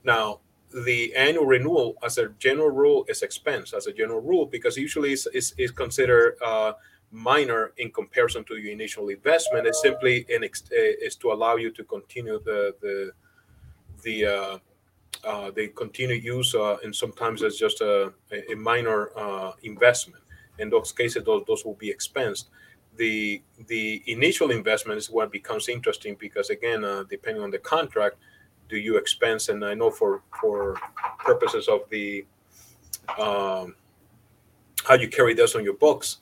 Now, 0.04 0.40
the 0.86 1.16
annual 1.16 1.46
renewal, 1.46 1.96
as 2.04 2.18
a 2.18 2.30
general 2.40 2.70
rule, 2.70 3.06
is 3.08 3.22
expense 3.22 3.74
as 3.74 3.88
a 3.88 3.94
general 3.94 4.22
rule 4.22 4.46
because 4.46 4.78
usually 4.78 5.14
it's, 5.14 5.28
it's, 5.34 5.54
it's 5.58 5.72
considered 5.72 6.36
uh, 6.44 6.74
minor 7.12 7.74
in 7.78 7.92
comparison 7.92 8.44
to 8.46 8.58
your 8.58 8.72
initial 8.72 9.10
investment. 9.10 9.68
It's 9.68 9.82
simply 9.82 10.26
an 10.30 10.44
ex- 10.44 10.64
is 10.72 11.16
to 11.18 11.32
allow 11.32 11.56
you 11.56 11.72
to 11.72 11.84
continue 11.84 12.40
the 12.44 12.76
the 12.82 13.12
the 14.04 14.26
uh, 14.26 14.58
uh, 15.24 15.52
the 15.52 15.70
continued 15.70 16.24
use, 16.24 16.54
uh, 16.54 16.78
and 16.84 16.96
sometimes 16.96 17.42
it's 17.42 17.58
just 17.58 17.82
a, 17.82 18.14
a 18.52 18.56
minor 18.56 19.10
uh, 19.18 19.54
investment. 19.64 20.22
In 20.60 20.70
those 20.70 20.92
cases, 20.92 21.24
those, 21.24 21.44
those 21.48 21.66
will 21.66 21.76
be 21.76 21.90
expensed. 21.90 22.46
The 22.98 23.42
the 23.68 24.04
initial 24.08 24.52
investment 24.52 24.98
is 24.98 25.10
what 25.10 25.32
becomes 25.32 25.68
interesting 25.68 26.16
because 26.20 26.50
again, 26.50 26.84
uh, 26.86 27.04
depending 27.10 27.44
on 27.44 27.52
the 27.52 27.58
contract, 27.58 28.18
do 28.70 28.78
you 28.78 28.98
expense? 28.98 29.50
And 29.50 29.66
I 29.66 29.74
know 29.74 29.90
for 29.90 30.22
for 30.40 30.80
purposes 31.20 31.68
of 31.68 31.82
the 31.90 32.26
um, 33.20 33.76
how 34.84 34.96
you 34.96 35.08
carry 35.08 35.34
this 35.34 35.56
on 35.56 35.64
your 35.64 35.74
books, 35.74 36.18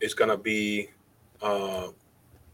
is 0.00 0.14
gonna 0.14 0.36
be 0.36 0.88
uh, 1.42 1.88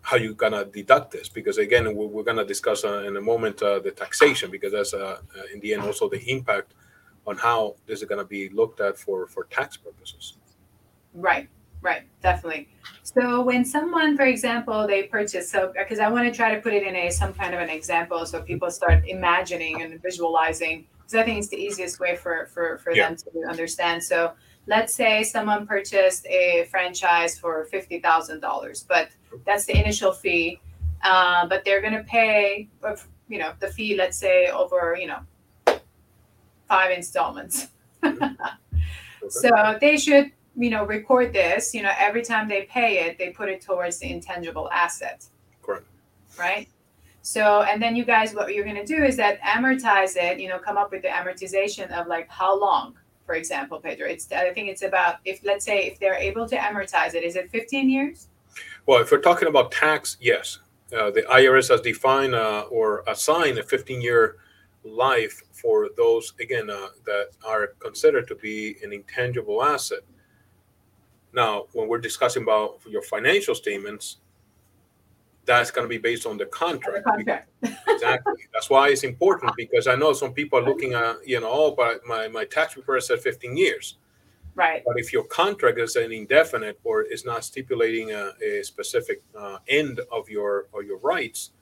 how 0.02 0.16
you're 0.16 0.34
gonna 0.34 0.64
deduct 0.64 1.12
this 1.12 1.28
because 1.28 1.58
again 1.58 1.94
we're, 1.94 2.06
we're 2.06 2.22
gonna 2.22 2.44
discuss 2.44 2.84
uh, 2.84 3.04
in 3.04 3.16
a 3.16 3.20
moment 3.20 3.62
uh, 3.62 3.78
the 3.78 3.90
taxation 3.90 4.50
because 4.50 4.72
that's 4.72 4.94
uh, 4.94 5.18
uh, 5.36 5.42
in 5.52 5.60
the 5.60 5.72
end 5.72 5.82
also 5.82 6.08
the 6.08 6.22
impact 6.30 6.74
on 7.26 7.36
how 7.36 7.76
this 7.86 8.02
is 8.02 8.08
gonna 8.08 8.24
be 8.24 8.48
looked 8.50 8.80
at 8.80 8.98
for 8.98 9.26
for 9.26 9.44
tax 9.44 9.76
purposes. 9.76 10.36
Right 11.14 11.48
right 11.80 12.02
definitely. 12.22 12.68
So 13.02 13.42
when 13.42 13.64
someone 13.64 14.16
for 14.16 14.24
example 14.24 14.86
they 14.86 15.04
purchase 15.04 15.50
so 15.50 15.72
because 15.76 15.98
i 15.98 16.08
want 16.08 16.26
to 16.30 16.36
try 16.36 16.54
to 16.54 16.60
put 16.60 16.72
it 16.72 16.84
in 16.84 16.94
a 16.94 17.10
some 17.10 17.32
kind 17.32 17.54
of 17.54 17.60
an 17.60 17.70
example 17.70 18.24
so 18.24 18.40
people 18.42 18.70
start 18.70 19.04
imagining 19.08 19.82
and 19.82 20.00
visualizing 20.00 20.86
because 20.98 21.14
i 21.14 21.24
think 21.24 21.38
it's 21.38 21.48
the 21.48 21.56
easiest 21.56 22.00
way 22.00 22.16
for 22.16 22.46
for 22.46 22.78
for 22.78 22.92
yeah. 22.92 23.08
them 23.08 23.16
to 23.16 23.48
understand. 23.48 24.02
So 24.02 24.32
let's 24.66 24.94
say 24.94 25.22
someone 25.22 25.66
purchased 25.66 26.26
a 26.26 26.66
franchise 26.70 27.38
for 27.38 27.68
$50,000, 27.72 28.88
but 28.88 29.08
that's 29.44 29.64
the 29.66 29.78
initial 29.78 30.12
fee. 30.12 30.60
Uh, 31.02 31.46
but 31.48 31.64
they're 31.64 31.80
going 31.80 31.94
to 31.94 32.04
pay, 32.04 32.68
you 33.28 33.38
know, 33.38 33.52
the 33.58 33.68
fee, 33.68 33.96
let's 33.96 34.16
say 34.16 34.48
over, 34.48 34.96
you 34.98 35.08
know, 35.08 35.80
five 36.68 36.92
installments. 36.92 37.68
so 39.28 39.78
they 39.80 39.96
should, 39.96 40.30
you 40.56 40.70
know, 40.70 40.84
record 40.84 41.32
this, 41.32 41.74
you 41.74 41.82
know, 41.82 41.90
every 41.98 42.22
time 42.22 42.48
they 42.48 42.62
pay 42.62 43.00
it, 43.00 43.18
they 43.18 43.30
put 43.30 43.48
it 43.48 43.60
towards 43.60 43.98
the 43.98 44.10
intangible 44.10 44.70
asset. 44.70 45.24
Correct. 45.60 45.86
Right. 46.38 46.68
So, 47.22 47.62
and 47.62 47.80
then 47.82 47.96
you 47.96 48.04
guys, 48.04 48.34
what 48.34 48.54
you're 48.54 48.64
going 48.64 48.76
to 48.76 48.86
do 48.86 49.02
is 49.02 49.16
that 49.16 49.40
amortize 49.40 50.16
it, 50.16 50.40
you 50.40 50.48
know, 50.48 50.58
come 50.58 50.76
up 50.76 50.92
with 50.92 51.02
the 51.02 51.08
amortization 51.08 51.90
of 51.90 52.06
like 52.06 52.28
how 52.28 52.58
long 52.58 52.94
for 53.32 53.36
example, 53.36 53.80
Pedro. 53.80 54.06
It's 54.08 54.30
I 54.30 54.52
think 54.52 54.68
it's 54.68 54.82
about 54.82 55.16
if 55.24 55.42
let's 55.42 55.64
say 55.64 55.86
if 55.86 55.98
they're 55.98 56.20
able 56.30 56.46
to 56.46 56.54
amortize 56.54 57.14
it, 57.14 57.24
is 57.24 57.34
it 57.34 57.50
15 57.50 57.88
years? 57.88 58.28
Well, 58.84 59.00
if 59.00 59.10
we're 59.10 59.22
talking 59.22 59.48
about 59.48 59.72
tax, 59.72 60.18
yes. 60.20 60.58
Uh, 60.94 61.10
the 61.10 61.22
IRS 61.22 61.70
has 61.70 61.80
defined 61.80 62.34
uh, 62.34 62.66
or 62.68 63.02
assigned 63.08 63.56
a 63.56 63.62
15-year 63.62 64.36
life 64.84 65.42
for 65.50 65.88
those 65.96 66.34
again 66.40 66.68
uh, 66.68 66.88
that 67.06 67.28
are 67.42 67.68
considered 67.78 68.28
to 68.28 68.34
be 68.34 68.76
an 68.82 68.92
intangible 68.92 69.62
asset. 69.64 70.00
Now, 71.32 71.64
when 71.72 71.88
we're 71.88 72.04
discussing 72.10 72.42
about 72.42 72.80
your 72.86 73.00
financial 73.00 73.54
statements, 73.54 74.18
that's 75.44 75.70
going 75.70 75.84
to 75.84 75.88
be 75.88 75.98
based 75.98 76.26
on 76.26 76.36
the 76.36 76.46
contract. 76.46 77.04
The 77.04 77.10
contract. 77.10 77.48
exactly. 77.88 78.34
That's 78.52 78.70
why 78.70 78.88
it's 78.88 79.02
important 79.02 79.52
because 79.56 79.86
I 79.86 79.96
know 79.96 80.12
some 80.12 80.32
people 80.32 80.58
are 80.58 80.62
looking 80.62 80.94
at, 80.94 81.16
you 81.26 81.40
know, 81.40 81.50
oh, 81.50 81.74
but 81.76 82.04
my, 82.06 82.28
my 82.28 82.44
tax 82.44 82.74
preparer 82.74 83.00
said 83.00 83.20
15 83.20 83.56
years. 83.56 83.98
Right. 84.54 84.82
But 84.86 84.98
if 84.98 85.12
your 85.12 85.24
contract 85.24 85.78
is 85.78 85.96
an 85.96 86.12
indefinite 86.12 86.78
or 86.84 87.02
is 87.02 87.24
not 87.24 87.44
stipulating 87.44 88.12
a, 88.12 88.32
a 88.44 88.62
specific 88.62 89.22
uh, 89.36 89.58
end 89.66 90.00
of 90.10 90.28
your 90.28 90.66
of 90.74 90.84
your 90.84 90.98
rights, 90.98 91.52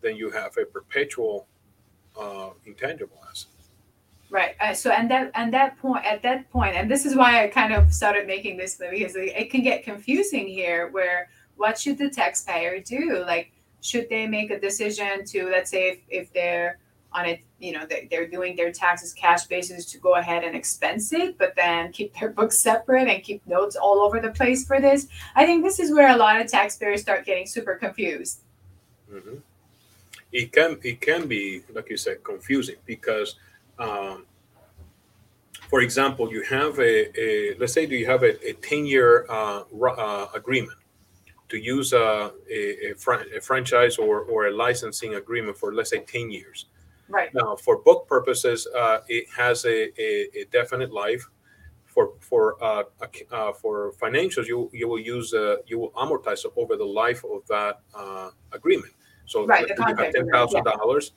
then 0.00 0.16
you 0.16 0.30
have 0.30 0.56
a 0.56 0.64
perpetual 0.64 1.46
uh, 2.18 2.50
intangible 2.64 3.18
asset. 3.28 3.50
Right. 4.30 4.54
Uh, 4.60 4.72
so, 4.72 4.90
and 4.90 5.10
that 5.10 5.32
and 5.34 5.52
that 5.52 5.76
point 5.78 6.06
at 6.06 6.22
that 6.22 6.50
point, 6.50 6.76
and 6.76 6.90
this 6.90 7.04
is 7.04 7.14
why 7.14 7.44
I 7.44 7.48
kind 7.48 7.74
of 7.74 7.92
started 7.92 8.26
making 8.26 8.56
this 8.56 8.76
because 8.76 9.16
it 9.16 9.50
can 9.50 9.62
get 9.62 9.84
confusing 9.84 10.46
here, 10.46 10.88
where 10.88 11.28
what 11.60 11.78
should 11.78 11.98
the 11.98 12.08
taxpayer 12.08 12.80
do? 12.80 13.22
Like, 13.26 13.52
should 13.82 14.08
they 14.08 14.26
make 14.26 14.50
a 14.50 14.58
decision 14.58 15.24
to, 15.26 15.50
let's 15.50 15.70
say, 15.70 15.90
if, 15.90 15.98
if 16.08 16.32
they're 16.32 16.78
on 17.12 17.26
it, 17.26 17.40
you 17.58 17.72
know, 17.72 17.84
they, 17.84 18.08
they're 18.10 18.26
doing 18.26 18.56
their 18.56 18.72
taxes 18.72 19.12
cash 19.12 19.44
basis 19.44 19.84
to 19.92 19.98
go 19.98 20.14
ahead 20.14 20.42
and 20.42 20.56
expense 20.56 21.12
it, 21.12 21.36
but 21.36 21.54
then 21.56 21.92
keep 21.96 22.18
their 22.18 22.30
books 22.30 22.58
separate 22.58 23.08
and 23.08 23.22
keep 23.22 23.46
notes 23.46 23.76
all 23.76 24.00
over 24.00 24.20
the 24.20 24.30
place 24.30 24.66
for 24.66 24.80
this? 24.80 25.06
I 25.36 25.44
think 25.44 25.62
this 25.62 25.78
is 25.78 25.92
where 25.92 26.08
a 26.08 26.16
lot 26.16 26.40
of 26.40 26.50
taxpayers 26.50 27.02
start 27.02 27.26
getting 27.26 27.46
super 27.46 27.74
confused. 27.74 28.40
Mm-hmm. 29.12 29.36
It 30.32 30.52
can 30.52 30.78
it 30.82 31.00
can 31.00 31.26
be 31.26 31.62
like 31.74 31.90
you 31.90 31.96
said 31.96 32.22
confusing 32.22 32.76
because, 32.86 33.34
um, 33.80 34.24
for 35.68 35.80
example, 35.80 36.32
you 36.32 36.42
have 36.42 36.78
a, 36.78 37.20
a 37.20 37.56
let's 37.58 37.72
say 37.72 37.84
do 37.84 37.96
you 37.96 38.06
have 38.06 38.22
a, 38.22 38.32
a 38.48 38.52
ten 38.52 38.86
year 38.86 39.26
uh, 39.28 39.62
uh, 39.84 40.28
agreement 40.32 40.79
to 41.50 41.58
use 41.58 41.92
a, 41.92 42.32
a, 42.50 42.92
a, 42.92 42.94
a, 43.36 43.40
franchise 43.40 43.98
or, 43.98 44.20
or 44.22 44.46
a 44.46 44.50
licensing 44.50 45.16
agreement 45.16 45.56
for 45.56 45.74
let's 45.74 45.90
say 45.90 46.00
10 46.00 46.30
years. 46.30 46.66
Right. 47.08 47.34
Now 47.34 47.56
for 47.56 47.78
book 47.78 48.06
purposes 48.06 48.66
uh, 48.76 49.00
it 49.08 49.26
has 49.36 49.64
a, 49.64 50.00
a, 50.00 50.44
definite 50.50 50.92
life. 50.92 51.28
For 51.86 52.12
for 52.20 52.62
uh, 52.62 52.84
uh, 53.32 53.52
for 53.52 53.92
financials 54.00 54.46
you 54.46 54.70
you 54.72 54.86
will 54.86 55.00
use 55.00 55.34
uh, 55.34 55.56
you 55.66 55.76
will 55.80 55.90
amortize 55.90 56.46
over 56.56 56.76
the 56.76 56.84
life 56.84 57.24
of 57.24 57.44
that 57.48 57.80
uh, 57.96 58.30
agreement. 58.52 58.92
So 59.26 59.44
right, 59.44 59.68
you 59.68 59.74
have 59.84 60.12
ten 60.12 60.28
thousand 60.28 60.62
yeah. 60.64 60.72
dollars 60.76 61.12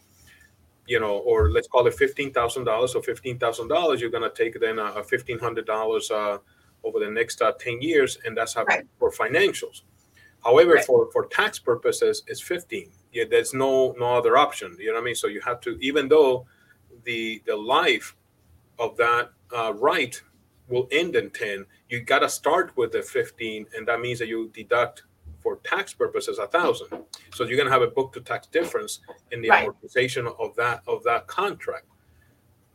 you 0.87 0.99
know 0.99 1.17
or 1.19 1.51
let's 1.51 1.67
call 1.67 1.85
it 1.85 1.93
fifteen 1.93 2.33
thousand 2.33 2.63
dollars. 2.63 2.93
So 2.93 3.03
fifteen 3.03 3.37
thousand 3.37 3.67
dollars 3.67 4.01
you're 4.01 4.09
going 4.09 4.29
to 4.29 4.35
take 4.35 4.59
then 4.59 4.79
a, 4.79 5.03
fifteen 5.03 5.37
hundred 5.37 5.67
dollars 5.67 6.09
uh, 6.09 6.39
over 6.83 6.99
the 6.99 7.09
next 7.09 7.41
10 7.59 7.81
years 7.81 8.17
and 8.25 8.35
that's 8.35 8.53
how 8.53 8.63
right. 8.65 8.83
for 8.99 9.11
financials 9.11 9.81
However, 10.43 10.73
right. 10.73 10.85
for, 10.85 11.09
for 11.11 11.25
tax 11.27 11.59
purposes, 11.59 12.23
it's 12.27 12.41
15. 12.41 12.89
Yeah, 13.11 13.23
there's 13.29 13.53
no 13.53 13.95
no 13.97 14.15
other 14.15 14.37
option. 14.37 14.75
You 14.79 14.87
know 14.87 14.93
what 14.93 15.01
I 15.01 15.05
mean? 15.05 15.15
So 15.15 15.27
you 15.27 15.41
have 15.41 15.61
to, 15.61 15.77
even 15.79 16.09
though 16.09 16.45
the 17.03 17.41
the 17.45 17.55
life 17.55 18.15
of 18.79 18.97
that 18.97 19.31
uh, 19.55 19.73
right 19.75 20.19
will 20.67 20.87
end 20.91 21.15
in 21.15 21.29
10, 21.29 21.65
you 21.89 22.01
got 22.01 22.19
to 22.19 22.29
start 22.29 22.75
with 22.75 22.91
the 22.91 23.01
15, 23.01 23.67
and 23.75 23.87
that 23.87 23.99
means 23.99 24.17
that 24.19 24.27
you 24.27 24.49
deduct 24.53 25.03
for 25.43 25.57
tax 25.57 25.93
purposes 25.93 26.39
a 26.39 26.47
thousand. 26.47 26.87
So 27.33 27.43
you're 27.43 27.57
gonna 27.57 27.69
have 27.69 27.81
a 27.81 27.87
book 27.87 28.13
to 28.13 28.21
tax 28.21 28.47
difference 28.47 29.01
in 29.31 29.41
the 29.41 29.49
right. 29.49 29.67
amortization 29.67 30.33
of 30.39 30.55
that 30.55 30.81
of 30.87 31.03
that 31.03 31.27
contract. 31.27 31.85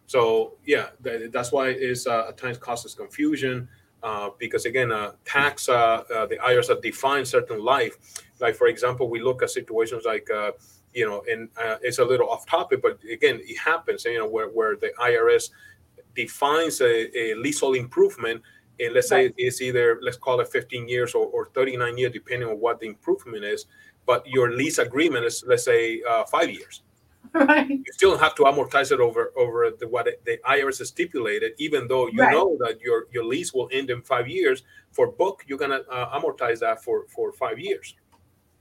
So 0.07 0.55
yeah, 0.65 0.91
that, 1.01 1.33
that's 1.33 1.51
why 1.51 1.69
it's 1.69 2.07
uh, 2.07 2.27
at 2.29 2.37
times 2.37 2.59
causes 2.59 2.95
confusion. 2.95 3.69
Uh, 4.02 4.31
because 4.38 4.64
again, 4.64 4.93
uh, 4.93 5.12
tax, 5.25 5.69
uh, 5.69 6.05
uh 6.14 6.26
the 6.26 6.37
IRS 6.37 6.69
have 6.69 6.81
defined 6.83 7.26
certain 7.26 7.62
life. 7.64 7.97
Like 8.40 8.55
for 8.55 8.69
example, 8.69 9.09
we 9.11 9.21
look 9.21 9.43
at 9.43 9.50
situations 9.50 10.05
like, 10.05 10.31
uh, 10.31 10.52
you 10.95 11.07
know, 11.07 11.25
and 11.31 11.49
uh, 11.61 11.76
it's 11.83 11.99
a 11.99 12.05
little 12.05 12.28
off 12.28 12.47
topic, 12.47 12.81
but 12.81 12.99
again, 13.11 13.40
it 13.43 13.59
happens. 13.59 14.05
You 14.05 14.19
know, 14.19 14.28
where, 14.28 14.49
where 14.49 14.76
the 14.76 14.93
IRS 15.00 15.50
defines 16.14 16.81
a, 16.81 17.19
a 17.19 17.35
leasehold 17.35 17.76
improvement, 17.76 18.43
and 18.81 18.95
let's 18.95 19.09
say 19.09 19.33
it's 19.37 19.61
either 19.61 19.99
let's 20.02 20.17
call 20.17 20.40
it 20.40 20.49
15 20.49 20.88
years 20.88 21.14
or, 21.14 21.26
or 21.26 21.47
39 21.55 21.99
years, 21.99 22.12
depending 22.12 22.49
on 22.49 22.57
what 22.61 22.78
the 22.81 22.87
improvement 22.87 23.45
is. 23.45 23.67
But 24.07 24.26
your 24.26 24.52
lease 24.52 24.78
agreement 24.78 25.25
is 25.25 25.45
let's 25.47 25.64
say 25.64 26.02
five 26.31 26.50
years. 26.50 26.83
Right. 27.49 27.68
You 27.71 27.92
still 27.92 28.18
have 28.18 28.35
to 28.37 28.42
amortize 28.42 28.92
it 28.92 29.00
over 29.00 29.33
over 29.37 29.71
the 29.71 29.87
what 29.88 30.09
the 30.25 30.38
IRS 30.45 30.78
has 30.78 30.88
stipulated, 30.88 31.52
even 31.59 31.87
though 31.88 32.09
you 32.09 32.21
right. 32.21 32.33
know 32.33 32.57
that 32.61 32.80
your 32.80 33.07
your 33.12 33.25
lease 33.25 33.52
will 33.54 33.68
end 33.73 33.90
in 33.90 34.02
five 34.02 34.28
years. 34.28 34.64
For 34.92 35.12
book, 35.12 35.45
you're 35.47 35.59
gonna 35.59 35.83
uh, 35.90 36.18
amortize 36.18 36.59
that 36.61 36.83
for 36.83 37.07
for 37.09 37.33
five 37.33 37.59
years. 37.59 37.95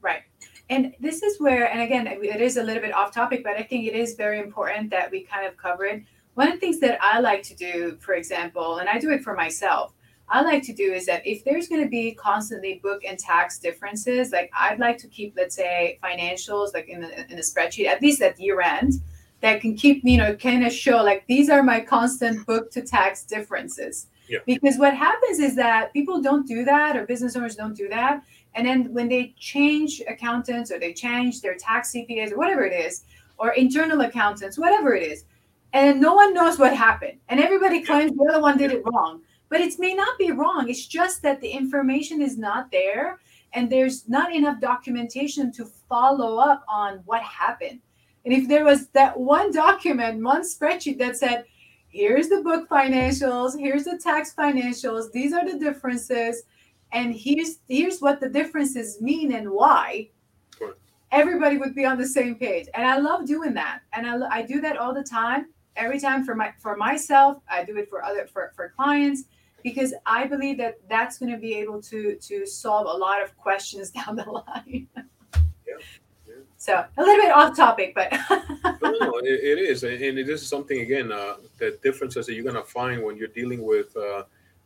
Right. 0.01 0.21
And 0.69 0.93
this 0.99 1.23
is 1.23 1.39
where, 1.39 1.71
and 1.71 1.81
again, 1.81 2.07
it 2.07 2.41
is 2.41 2.57
a 2.57 2.63
little 2.63 2.81
bit 2.81 2.93
off 2.93 3.13
topic, 3.13 3.43
but 3.43 3.55
I 3.55 3.63
think 3.63 3.87
it 3.87 3.95
is 3.95 4.15
very 4.15 4.39
important 4.39 4.89
that 4.91 5.09
we 5.09 5.23
kind 5.23 5.47
of 5.47 5.55
cover 5.55 5.85
it. 5.85 6.03
One 6.33 6.47
of 6.47 6.53
the 6.53 6.59
things 6.59 6.79
that 6.81 6.99
I 7.01 7.19
like 7.19 7.41
to 7.43 7.55
do, 7.55 7.97
for 7.99 8.13
example, 8.13 8.77
and 8.77 8.89
I 8.89 8.99
do 8.99 9.09
it 9.11 9.23
for 9.23 9.33
myself, 9.33 9.93
I 10.29 10.41
like 10.41 10.63
to 10.63 10.73
do 10.73 10.91
is 10.91 11.05
that 11.05 11.25
if 11.25 11.43
there's 11.45 11.69
going 11.69 11.81
to 11.83 11.89
be 11.89 12.13
constantly 12.13 12.79
book 12.83 13.03
and 13.05 13.17
tax 13.17 13.59
differences, 13.59 14.31
like 14.31 14.51
I'd 14.57 14.79
like 14.79 14.97
to 14.99 15.07
keep, 15.07 15.35
let's 15.37 15.55
say, 15.55 15.99
financials 16.03 16.73
like 16.73 16.89
in 16.89 17.01
the 17.01 17.31
in 17.31 17.37
the 17.37 17.41
spreadsheet 17.41 17.87
at 17.87 18.01
least 18.01 18.21
at 18.21 18.39
year 18.39 18.61
end, 18.61 18.95
that 19.41 19.61
can 19.61 19.75
keep 19.75 20.01
you 20.03 20.17
know 20.17 20.35
kind 20.35 20.65
of 20.65 20.73
show 20.73 21.03
like 21.03 21.25
these 21.27 21.49
are 21.49 21.63
my 21.63 21.79
constant 21.79 22.45
book 22.45 22.71
to 22.71 22.81
tax 22.81 23.23
differences. 23.23 24.07
Yeah. 24.29 24.39
because 24.45 24.77
what 24.77 24.93
happens 24.93 25.39
is 25.39 25.55
that 25.55 25.93
people 25.93 26.21
don't 26.21 26.45
do 26.45 26.65
that 26.65 26.97
or 26.97 27.05
business 27.05 27.37
owners 27.37 27.55
don't 27.55 27.77
do 27.77 27.87
that 27.87 28.21
and 28.55 28.67
then 28.67 28.93
when 28.93 29.07
they 29.07 29.33
change 29.39 30.01
accountants 30.05 30.69
or 30.69 30.79
they 30.79 30.91
change 30.91 31.39
their 31.39 31.55
tax 31.55 31.93
cpas 31.93 32.33
or 32.33 32.37
whatever 32.37 32.65
it 32.65 32.73
is 32.73 33.05
or 33.37 33.53
internal 33.53 34.01
accountants 34.01 34.57
whatever 34.57 34.93
it 34.93 35.03
is 35.03 35.23
and 35.71 36.01
no 36.01 36.13
one 36.13 36.33
knows 36.33 36.59
what 36.59 36.75
happened 36.75 37.17
and 37.29 37.39
everybody 37.39 37.81
claims 37.81 38.11
the 38.17 38.27
other 38.29 38.41
one 38.41 38.57
did 38.57 38.69
it 38.69 38.83
wrong 38.91 39.21
but 39.49 39.61
it 39.61 39.79
may 39.79 39.93
not 39.93 40.17
be 40.17 40.31
wrong 40.31 40.69
it's 40.69 40.85
just 40.85 41.21
that 41.21 41.41
the 41.41 41.49
information 41.49 42.21
is 42.21 42.37
not 42.37 42.71
there 42.71 43.19
and 43.53 43.71
there's 43.71 44.07
not 44.09 44.33
enough 44.33 44.59
documentation 44.59 45.51
to 45.51 45.65
follow 45.87 46.37
up 46.37 46.63
on 46.67 47.01
what 47.05 47.21
happened 47.23 47.79
and 48.27 48.35
if 48.35 48.49
there 48.49 48.65
was 48.65 48.89
that 48.89 49.17
one 49.17 49.53
document, 49.53 50.21
one 50.21 50.41
spreadsheet 50.41 50.97
that 50.97 51.15
said, 51.15 51.45
here's 51.87 52.27
the 52.27 52.41
book 52.41 52.67
financials, 52.67 53.57
here's 53.57 53.85
the 53.85 53.97
tax 53.97 54.33
financials, 54.37 55.13
these 55.13 55.31
are 55.31 55.49
the 55.49 55.57
differences, 55.57 56.43
and 56.91 57.15
here's 57.15 57.59
here's 57.69 57.99
what 57.99 58.19
the 58.19 58.27
differences 58.27 58.99
mean 58.99 59.31
and 59.31 59.49
why, 59.49 60.09
everybody 61.13 61.57
would 61.57 61.73
be 61.73 61.85
on 61.85 61.97
the 61.97 62.05
same 62.05 62.35
page. 62.35 62.67
And 62.73 62.85
I 62.85 62.97
love 62.97 63.25
doing 63.25 63.53
that. 63.53 63.79
And 63.93 64.05
I, 64.05 64.39
I 64.39 64.41
do 64.41 64.59
that 64.59 64.75
all 64.75 64.93
the 64.93 65.05
time. 65.05 65.45
Every 65.77 65.97
time 65.97 66.25
for 66.25 66.35
my 66.35 66.51
for 66.59 66.75
myself, 66.75 67.41
I 67.49 67.63
do 67.63 67.77
it 67.77 67.89
for 67.89 68.03
other 68.03 68.27
for, 68.27 68.51
for 68.57 68.73
clients 68.75 69.23
because 69.63 69.93
I 70.05 70.27
believe 70.27 70.57
that 70.57 70.79
that's 70.89 71.17
going 71.17 71.31
to 71.31 71.37
be 71.37 71.55
able 71.55 71.81
to 71.83 72.15
to 72.15 72.45
solve 72.45 72.87
a 72.87 72.97
lot 72.97 73.21
of 73.21 73.35
questions 73.37 73.91
down 73.99 74.15
the 74.15 74.23
line. 74.23 74.87
yeah. 74.95 75.75
So 76.57 76.83
a 76.97 77.01
little 77.01 77.23
bit 77.23 77.31
off 77.31 77.55
topic, 77.55 77.93
but 77.93 78.11
no, 78.81 78.91
no, 78.91 79.17
it, 79.19 79.39
it 79.43 79.59
is, 79.59 79.83
and 79.83 80.01
it 80.01 80.27
is 80.29 80.45
something 80.47 80.81
again. 80.81 81.11
Uh, 81.11 81.35
the 81.59 81.77
differences 81.83 82.25
that 82.25 82.33
you're 82.33 82.43
gonna 82.43 82.63
find 82.63 83.03
when 83.03 83.15
you're 83.17 83.27
dealing 83.27 83.63
with, 83.63 83.95
uh, 83.95 84.23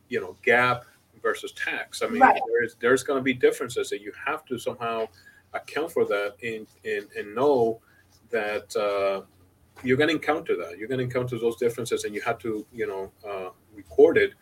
you 0.08 0.20
know, 0.20 0.36
GAAP 0.44 0.82
versus 1.22 1.52
tax. 1.52 2.02
I 2.02 2.08
mean, 2.08 2.20
Right. 2.20 2.40
there's 2.48 2.76
there's 2.76 3.02
gonna 3.02 3.20
be 3.22 3.34
differences 3.34 3.90
that 3.90 4.00
you 4.00 4.12
have 4.26 4.44
to 4.46 4.58
somehow 4.58 5.06
account 5.52 5.92
for 5.92 6.04
that 6.06 6.34
and 6.42 6.66
and, 6.84 7.06
and 7.16 7.34
know 7.34 7.80
that 8.30 8.74
uh, 8.74 9.22
you're 9.84 9.96
gonna 9.98 10.12
encounter 10.12 10.56
that. 10.56 10.78
You're 10.78 10.88
gonna 10.88 11.02
encounter 11.02 11.38
those 11.38 11.56
differences, 11.56 12.04
and 12.04 12.14
you 12.14 12.22
have 12.22 12.38
to, 12.38 12.66
you 12.72 12.86
know, 12.86 13.12
uh, 13.28 13.50
record 13.74 14.16
it 14.16 14.32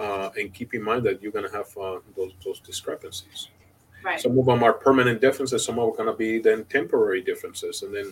uh, 0.00 0.30
and 0.38 0.46
keep 0.58 0.70
in 0.74 0.82
mind 0.82 1.02
that 1.06 1.16
you're 1.22 1.32
gonna 1.38 1.50
have 1.60 1.70
uh, 1.76 1.98
those 2.16 2.32
those 2.44 2.60
discrepancies. 2.60 3.40
right. 4.08 4.20
Some 4.20 4.38
of 4.38 4.46
them 4.46 4.62
are 4.62 4.72
permanent 4.72 5.20
differences. 5.20 5.64
Some 5.64 5.78
of 5.78 5.82
them 5.84 5.92
are 5.92 5.96
going 6.00 6.12
to 6.14 6.18
be 6.26 6.32
then 6.48 6.64
temporary 6.78 7.22
differences, 7.30 7.82
and 7.82 7.90
then 7.96 8.08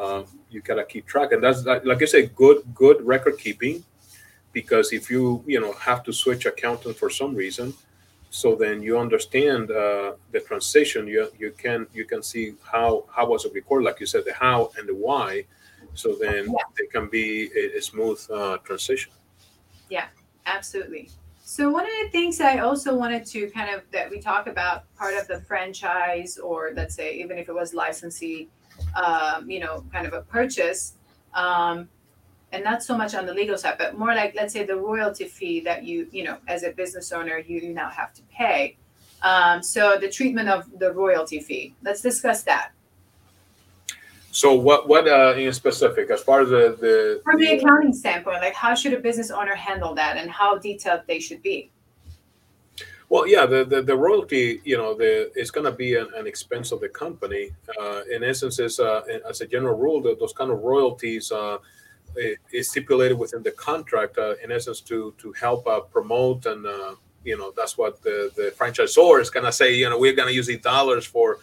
uh, 0.00 0.22
you 0.50 0.60
gotta 0.60 0.84
keep 0.84 1.04
track. 1.06 1.32
And 1.32 1.42
that's 1.42 1.64
like, 1.64 2.02
I 2.02 2.04
said, 2.14 2.34
good 2.34 2.58
good 2.74 2.98
record 3.14 3.36
keeping, 3.38 3.76
because 4.52 4.92
if 4.92 5.10
you 5.10 5.22
you 5.46 5.60
know 5.60 5.72
have 5.88 6.00
to 6.04 6.12
switch 6.12 6.46
accountant 6.46 6.96
for 6.96 7.10
some 7.10 7.34
reason, 7.34 7.74
so 8.30 8.54
then 8.62 8.82
you 8.82 8.98
understand 8.98 9.70
uh, 9.70 10.14
the 10.32 10.40
transition. 10.40 11.06
You 11.14 11.22
you 11.42 11.50
can 11.64 11.86
you 11.98 12.04
can 12.12 12.22
see 12.22 12.54
how 12.72 12.90
how 13.14 13.24
was 13.26 13.44
it 13.44 13.52
recorded, 13.54 13.84
like 13.86 13.98
you 14.00 14.06
said, 14.06 14.24
the 14.24 14.34
how 14.34 14.70
and 14.78 14.88
the 14.88 14.94
why. 14.94 15.46
So 15.94 16.08
then 16.24 16.42
Yeah. 16.46 16.82
it 16.82 16.88
can 16.92 17.06
be 17.08 17.50
a, 17.60 17.78
a 17.78 17.82
smooth 17.82 18.20
uh, 18.30 18.56
transition. 18.68 19.12
Yeah, 19.88 20.06
absolutely. 20.46 21.10
So 21.46 21.68
one 21.68 21.84
of 21.84 21.92
the 22.02 22.08
things 22.08 22.40
I 22.40 22.60
also 22.60 22.96
wanted 22.96 23.26
to 23.26 23.50
kind 23.50 23.68
of 23.74 23.82
that 23.92 24.08
we 24.08 24.18
talk 24.18 24.46
about 24.46 24.92
part 24.94 25.14
of 25.14 25.28
the 25.28 25.42
franchise, 25.42 26.38
or 26.38 26.72
let's 26.74 26.94
say 26.94 27.16
even 27.16 27.36
if 27.36 27.50
it 27.50 27.52
was 27.54 27.74
licensee, 27.74 28.48
um, 28.96 29.50
you 29.50 29.60
know, 29.60 29.84
kind 29.92 30.06
of 30.06 30.14
a 30.14 30.22
purchase, 30.22 30.94
um, 31.34 31.86
and 32.52 32.64
not 32.64 32.82
so 32.82 32.96
much 32.96 33.14
on 33.14 33.26
the 33.26 33.34
legal 33.34 33.58
side, 33.58 33.74
but 33.76 33.98
more 33.98 34.14
like 34.14 34.34
let's 34.34 34.54
say 34.54 34.64
the 34.64 34.74
royalty 34.74 35.26
fee 35.26 35.60
that 35.60 35.84
you 35.84 36.08
you 36.12 36.24
know 36.24 36.38
as 36.48 36.62
a 36.62 36.70
business 36.70 37.12
owner 37.12 37.36
you, 37.36 37.74
now 37.74 37.90
have 37.90 38.14
to 38.14 38.22
pay. 38.32 38.78
Um, 39.20 39.62
so 39.62 39.98
the 40.00 40.08
treatment 40.08 40.48
of 40.48 40.78
the 40.78 40.94
royalty 40.94 41.40
fee. 41.40 41.74
Let's 41.82 42.00
discuss 42.00 42.42
that 42.44 42.70
So 44.34 44.52
what 44.52 44.88
what 44.88 45.06
uh, 45.06 45.34
in 45.36 45.52
specific 45.52 46.10
as 46.10 46.20
far 46.20 46.40
as 46.40 46.48
the 46.48 46.76
the, 46.80 47.20
from 47.22 47.38
the 47.38 47.46
the- 47.46 47.58
accounting 47.58 47.92
standpoint. 47.92 48.40
Like 48.42 48.54
how 48.54 48.74
should 48.74 48.92
a 48.92 48.98
business 48.98 49.30
owner 49.30 49.54
handle 49.54 49.94
that, 49.94 50.16
and 50.16 50.28
how 50.28 50.58
detailed 50.58 51.02
they 51.06 51.20
should 51.20 51.40
be. 51.40 51.70
Well, 53.08 53.28
yeah, 53.28 53.46
the, 53.46 53.64
the, 53.64 53.80
the 53.82 53.94
royalty, 53.94 54.60
you 54.64 54.76
know, 54.76 54.92
the 54.94 55.30
it's 55.36 55.52
going 55.52 55.66
to 55.66 55.76
be 55.76 55.94
an, 55.94 56.08
an 56.16 56.26
expense 56.26 56.72
of 56.72 56.80
the 56.80 56.88
company. 56.88 57.50
Uh, 57.80 58.00
in 58.12 58.24
essence, 58.24 58.58
is 58.58 58.80
uh, 58.80 59.02
as 59.28 59.40
a 59.40 59.46
general 59.46 59.78
rule, 59.78 60.02
that 60.02 60.18
those 60.18 60.32
kind 60.32 60.50
of 60.50 60.62
royalties 60.62 61.30
uh, 61.30 61.58
is 62.52 62.70
stipulated 62.70 63.16
within 63.16 63.40
the 63.44 63.52
contract. 63.52 64.18
Uh, 64.18 64.34
in 64.42 64.50
essence, 64.50 64.80
to 64.80 65.14
to 65.18 65.32
help 65.34 65.64
uh, 65.68 65.78
promote 65.78 66.46
and 66.46 66.66
uh, 66.66 66.96
you 67.24 67.38
know 67.38 67.52
that's 67.56 67.78
what 67.78 68.02
the 68.02 68.32
the 68.34 68.52
franchisor 68.58 69.20
is 69.20 69.30
going 69.30 69.46
to 69.46 69.52
say. 69.52 69.72
You 69.76 69.90
know, 69.90 69.98
we're 69.98 70.16
going 70.16 70.28
to 70.28 70.34
use 70.34 70.48
these 70.48 70.60
dollars 70.60 71.06
for 71.06 71.38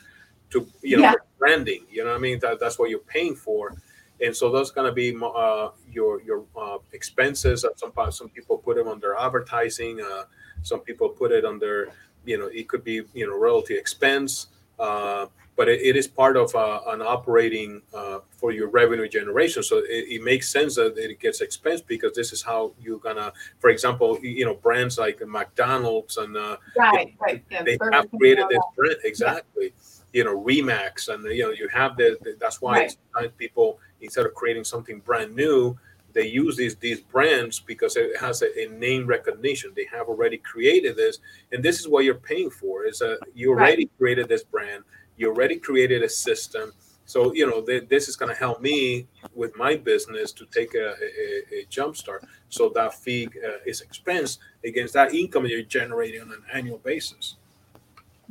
to 0.52 0.68
you 0.82 0.98
know 0.98 1.04
Yeah. 1.04 1.14
branding. 1.40 1.86
You 1.90 2.04
know, 2.04 2.12
what 2.12 2.18
I 2.18 2.20
mean 2.22 2.40
that 2.40 2.60
that's 2.60 2.78
what 2.80 2.90
you're 2.90 3.00
paying 3.00 3.36
for. 3.36 3.76
And 4.24 4.36
so 4.36 4.52
those 4.52 4.70
going 4.72 4.88
to 4.88 4.94
be 4.94 5.18
uh, 5.22 5.70
your 5.92 6.22
your 6.22 6.46
uh, 6.56 6.78
expenses. 6.94 7.66
Uh, 7.66 7.70
Some 7.76 7.92
some 8.12 8.30
people 8.30 8.58
put 8.58 8.76
them 8.78 8.88
under 8.88 9.16
advertising. 9.16 10.00
Uh, 10.00 10.24
some 10.62 10.82
people 10.82 11.10
put 11.10 11.32
it 11.32 11.44
under, 11.44 11.90
you 12.24 12.38
know, 12.38 12.46
it 12.48 12.68
could 12.68 12.84
be, 12.84 13.02
you 13.16 13.26
know, 13.28 13.36
royalty 13.36 13.76
expense, 13.76 14.48
uh, 14.78 15.26
but 15.56 15.68
it, 15.68 15.82
it 15.82 15.96
is 15.96 16.08
part 16.08 16.38
of 16.38 16.54
uh, 16.54 16.82
an 16.90 17.02
operating 17.02 17.82
uh, 17.96 18.20
for 18.38 18.52
your 18.52 18.70
revenue 18.70 19.10
generation. 19.10 19.64
So 19.64 19.78
it, 19.80 20.06
it 20.16 20.22
makes 20.22 20.50
sense 20.50 20.76
that 20.76 20.94
it 20.98 21.20
gets 21.20 21.42
expense 21.42 21.82
because 21.82 22.14
this 22.14 22.32
is 22.32 22.44
how 22.44 22.74
you're 22.80 23.00
gonna, 23.00 23.34
for 23.60 23.72
example, 23.72 24.20
you 24.22 24.46
know, 24.46 24.54
brands 24.54 25.00
like 25.00 25.20
McDonald's 25.26 26.18
and 26.18 26.38
uh, 26.38 26.58
Right. 26.78 27.16
Right. 27.20 27.44
Yeah. 27.50 27.64
they 27.64 27.80
have 27.92 28.06
created 28.12 28.46
this 28.50 28.62
brand 28.76 28.98
exactly. 29.04 29.74
You 30.14 30.24
know, 30.26 30.38
Remax, 30.38 31.08
and 31.08 31.24
you 31.26 31.44
know, 31.44 31.52
you 31.52 31.68
have 31.70 31.96
the. 31.98 32.18
the- 32.22 32.36
that's 32.40 32.62
why 32.62 32.80
Right. 32.80 32.98
sometimes 33.14 33.34
people 33.38 33.80
instead 34.02 34.26
of 34.26 34.34
creating 34.34 34.64
something 34.66 35.00
brand 35.00 35.36
new, 35.36 35.78
they 36.14 36.28
use 36.28 36.58
these 36.58 36.76
these 36.76 37.00
brands 37.00 37.60
because 37.60 37.96
it 37.96 38.18
has 38.18 38.42
a, 38.42 38.50
a 38.66 38.68
name 38.70 39.06
recognition. 39.08 39.72
They 39.76 39.86
have 39.86 40.08
already 40.10 40.38
created 40.38 40.98
this, 40.98 41.20
and 41.52 41.64
this 41.64 41.80
is 41.80 41.88
what 41.88 42.04
you're 42.04 42.16
paying 42.16 42.50
for. 42.50 42.86
Is 42.86 43.00
that 43.00 43.20
you 43.34 43.54
Right. 43.54 43.68
already 43.70 43.90
created 43.98 44.28
this 44.28 44.44
brand, 44.44 44.84
you 45.18 45.30
already 45.30 45.56
created 45.58 46.04
a 46.04 46.10
system. 46.10 46.74
So 47.06 47.34
you 47.34 47.46
know 47.50 47.62
th- 47.62 47.88
this 47.90 48.08
is 48.10 48.16
going 48.18 48.32
to 48.34 48.38
help 48.38 48.62
me 48.62 49.08
with 49.34 49.56
my 49.58 49.76
business 49.76 50.32
to 50.34 50.46
take 50.48 50.76
a, 50.76 50.88
a, 51.24 51.60
a 51.60 51.66
jump 51.70 51.96
start. 51.98 52.24
So 52.50 52.70
that 52.76 52.94
fee 52.94 53.28
uh, 53.46 53.58
is 53.66 53.82
expense 53.82 54.40
against 54.66 54.94
that 54.94 55.14
income 55.14 55.46
you're 55.46 55.64
generating 55.64 56.22
on 56.22 56.32
an 56.32 56.44
annual 56.54 56.78
basis. 56.80 57.36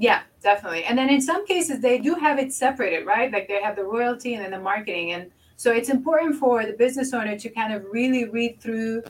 Yeah, 0.00 0.22
definitely. 0.42 0.84
And 0.84 0.96
then 0.96 1.10
in 1.10 1.20
some 1.20 1.46
cases, 1.46 1.80
they 1.80 1.98
do 1.98 2.14
have 2.14 2.38
it 2.38 2.54
separated, 2.54 3.04
right? 3.04 3.30
Like 3.30 3.48
they 3.48 3.60
have 3.60 3.76
the 3.76 3.84
royalty 3.84 4.32
and 4.32 4.42
then 4.42 4.50
the 4.50 4.58
marketing. 4.58 5.12
And 5.12 5.30
so 5.56 5.72
it's 5.72 5.90
important 5.90 6.36
for 6.36 6.64
the 6.64 6.72
business 6.72 7.12
owner 7.12 7.38
to 7.38 7.50
kind 7.50 7.74
of 7.74 7.84
really 7.92 8.24
read 8.24 8.58
through 8.62 9.02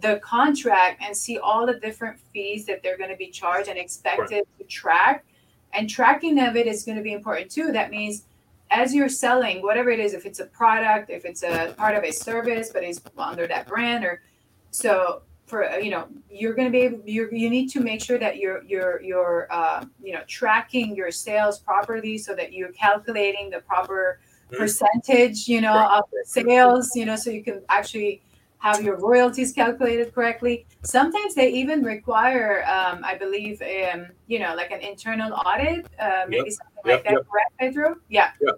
the 0.00 0.20
contract 0.22 1.02
and 1.04 1.16
see 1.16 1.38
all 1.38 1.66
the 1.66 1.80
different 1.80 2.20
fees 2.32 2.66
that 2.66 2.84
they're 2.84 2.96
going 2.96 3.10
to 3.10 3.16
be 3.16 3.30
charged 3.30 3.68
and 3.68 3.76
expected 3.76 4.46
to 4.58 4.64
track. 4.66 5.24
And 5.72 5.90
tracking 5.90 6.38
of 6.38 6.54
it 6.54 6.68
is 6.68 6.84
going 6.84 6.98
to 6.98 7.02
be 7.02 7.14
important 7.14 7.50
too. 7.50 7.72
That 7.72 7.90
means 7.90 8.22
as 8.70 8.94
you're 8.94 9.08
selling, 9.08 9.60
whatever 9.60 9.90
it 9.90 9.98
is, 9.98 10.14
if 10.14 10.24
it's 10.24 10.38
a 10.38 10.46
product, 10.46 11.10
if 11.10 11.24
it's 11.24 11.42
a 11.42 11.74
part 11.76 11.96
of 11.96 12.04
a 12.04 12.12
service, 12.12 12.70
but 12.72 12.84
it's 12.84 13.00
under 13.18 13.48
that 13.48 13.66
brand, 13.66 14.04
or 14.04 14.22
so 14.70 15.22
for 15.48 15.68
uh, 15.68 15.76
you 15.76 15.90
know 15.90 16.06
you're 16.30 16.54
going 16.54 16.68
to 16.68 16.72
be 16.72 16.82
able 16.82 17.00
you 17.06 17.28
you 17.32 17.48
need 17.50 17.68
to 17.68 17.80
make 17.80 18.00
sure 18.02 18.18
that 18.18 18.36
you're 18.36 18.62
you're 18.64 19.00
you're 19.02 19.48
uh, 19.50 19.84
you 20.02 20.12
know 20.12 20.22
tracking 20.28 20.94
your 20.94 21.10
sales 21.10 21.58
properly 21.58 22.18
so 22.18 22.34
that 22.34 22.52
you're 22.52 22.72
calculating 22.72 23.50
the 23.50 23.60
proper 23.60 24.20
Mhm. 24.52 24.58
percentage 24.58 25.48
you 25.48 25.60
know 25.60 25.74
Right. 25.74 25.98
of 25.98 26.04
sales 26.24 26.94
you 26.94 27.04
know 27.04 27.16
so 27.16 27.30
you 27.30 27.42
can 27.44 27.62
actually 27.68 28.22
have 28.58 28.82
your 28.82 28.96
royalties 28.96 29.52
calculated 29.52 30.12
correctly 30.14 30.66
sometimes 30.82 31.34
they 31.34 31.48
even 31.50 31.82
require 31.82 32.64
um, 32.76 33.04
i 33.04 33.14
believe 33.14 33.60
um, 33.62 34.06
you 34.26 34.38
know 34.38 34.54
like 34.54 34.70
an 34.70 34.80
internal 34.80 35.32
audit 35.34 35.86
uh, 36.00 36.24
maybe 36.28 36.50
something 36.50 36.82
like 36.84 36.94
Yep, 36.94 37.04
that 37.04 37.12
yep. 37.12 37.26
correct 37.30 37.52
pedro 37.60 37.96
yeah 38.08 38.30
Yeah, 38.40 38.52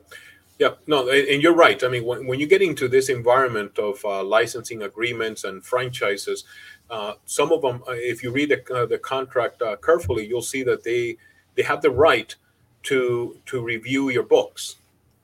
no, 0.87 1.09
and 1.09 1.43
you're 1.43 1.55
right. 1.55 1.83
I 1.83 1.89
mean, 1.89 2.05
when, 2.05 2.27
when 2.27 2.39
you 2.39 2.47
get 2.47 2.63
into 2.63 2.87
this 2.89 3.09
environment 3.09 3.79
of 3.79 4.05
uh, 4.05 4.23
licensing 4.23 4.83
agreements 4.83 5.45
and 5.45 5.65
franchises, 5.65 6.45
uh, 6.91 7.15
some 7.25 7.53
of 7.53 7.63
them, 7.63 7.83
uh, 7.89 7.93
if 7.93 8.23
you 8.23 8.31
read 8.31 8.51
the, 8.51 8.75
uh, 8.75 8.87
the 8.87 8.99
contract 8.99 9.63
uh, 9.63 9.77
carefully, 9.77 10.27
you'll 10.27 10.43
see 10.43 10.63
that 10.65 10.83
they 10.85 11.17
they 11.55 11.63
have 11.63 11.81
the 11.81 11.91
right 11.91 12.35
to 12.83 13.37
to 13.47 13.63
review 13.63 14.11
your 14.11 14.23
books. 14.23 14.77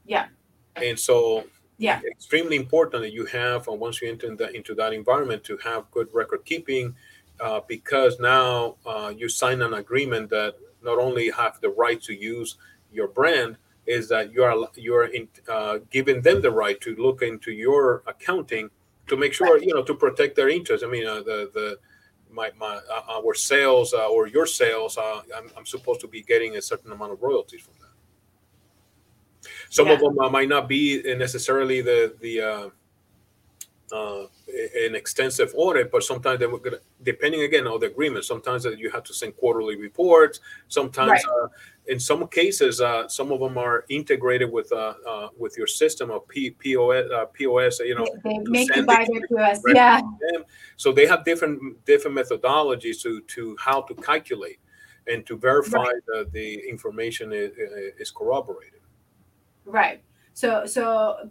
Yeah. 0.07 0.27
And 0.77 0.99
so, 0.99 1.45
Yeah. 1.79 2.01
extremely 2.11 2.57
important 2.57 3.03
that 3.03 3.13
you 3.13 3.27
have, 3.27 3.69
and 3.69 3.79
once 3.81 4.01
you 4.01 4.09
enter 4.09 4.27
in 4.29 4.37
the, 4.37 4.51
into 4.57 4.75
that 4.75 4.93
environment, 4.93 5.45
to 5.45 5.57
have 5.59 5.91
good 5.91 6.09
record 6.13 6.45
keeping, 6.45 6.95
uh, 7.41 7.61
because 7.69 8.19
now 8.21 8.77
uh, 8.87 9.13
you 9.17 9.29
sign 9.29 9.61
an 9.63 9.75
agreement 9.75 10.31
that 10.31 10.55
not 10.83 10.99
only 10.99 11.31
have 11.31 11.61
the 11.61 11.69
right 11.71 12.01
to 12.03 12.15
use 12.15 12.57
your 12.93 13.09
brand, 13.09 13.57
is 13.87 14.09
that 14.09 14.33
you 14.33 14.43
are 14.45 14.69
you 14.75 14.95
are 14.95 15.07
in, 15.07 15.29
uh, 15.49 15.79
giving 15.91 16.21
them 16.23 16.41
the 16.43 16.51
right 16.51 16.81
to 16.81 16.95
look 16.97 17.23
into 17.23 17.53
your 17.53 18.03
accounting 18.07 18.71
to 19.07 19.17
make 19.17 19.33
sure 19.33 19.59
you 19.63 19.75
know 19.75 19.83
to 19.83 19.95
protect 19.95 20.37
their 20.37 20.49
interests. 20.49 20.85
I 20.85 20.89
mean, 20.91 21.07
uh, 21.07 21.23
the 21.23 21.51
the 21.55 21.79
my 22.31 22.51
my 22.59 22.77
uh, 22.91 23.03
our 23.23 23.35
sales 23.35 23.95
uh, 23.95 24.09
or 24.09 24.27
your 24.27 24.47
sales, 24.47 24.99
uh, 24.99 25.23
I'm, 25.37 25.51
I'm 25.57 25.67
supposed 25.67 26.01
to 26.01 26.09
be 26.09 26.23
getting 26.23 26.57
a 26.57 26.63
certain 26.63 26.93
amount 26.93 27.13
of 27.13 27.23
royalties 27.23 27.63
from 27.63 27.75
that. 27.81 29.51
Some 29.71 29.87
Yeah. 29.87 29.95
of 29.95 30.01
them 30.01 30.19
uh, 30.19 30.29
might 30.29 30.49
not 30.49 30.69
be 30.69 31.03
necessarily 31.17 31.81
the 31.81 32.15
the 32.21 32.73
uh, 33.93 34.27
an 34.85 34.95
extensive 34.95 35.53
audit, 35.57 35.91
but 35.91 36.03
sometimes 36.03 36.41
they 36.41 36.47
were 36.47 36.59
gonna, 36.59 36.79
depending 37.03 37.43
again 37.43 37.67
on 37.67 37.81
the 37.81 37.87
agreement. 37.87 38.25
Sometimes 38.25 38.63
that 38.65 38.79
you 38.79 38.91
have 38.91 39.05
to 39.05 39.15
send 39.15 39.37
quarterly 39.37 39.77
reports. 39.77 40.41
Sometimes, 40.69 41.11
Right. 41.11 41.25
uh, 41.25 41.49
in 41.87 42.01
some 42.01 42.27
cases, 42.27 42.81
uh, 42.81 43.07
some 43.07 43.31
of 43.31 43.39
them 43.39 43.57
are 43.57 43.85
integrated 43.89 44.51
with 44.51 44.73
uh, 44.73 44.95
uh, 45.07 45.29
with 45.39 45.57
your 45.57 45.69
system 45.69 46.11
of 46.11 46.27
P, 46.27 46.51
POS. 46.51 47.11
Uh, 47.11 47.27
POS, 47.27 47.81
you 47.81 47.95
know, 47.95 48.07
they 48.25 48.39
make 48.45 48.75
you 48.75 48.85
buy 48.85 49.07
their 49.09 49.27
POS. 49.29 49.63
Yeah. 49.73 50.01
So 50.77 50.93
they 50.93 51.07
have 51.07 51.25
different 51.25 51.85
different 51.85 52.17
methodologies 52.17 53.01
to 53.03 53.21
to 53.21 53.57
how 53.59 53.83
to 53.83 53.95
calculate 53.95 54.59
and 55.07 55.25
to 55.27 55.37
verify 55.37 55.93
that 56.09 56.33
the 56.33 56.55
information 56.69 57.33
is, 57.33 57.53
is 57.99 58.11
corroborated. 58.11 58.81
Right. 59.65 60.03
So 60.37 60.67
so 60.67 60.85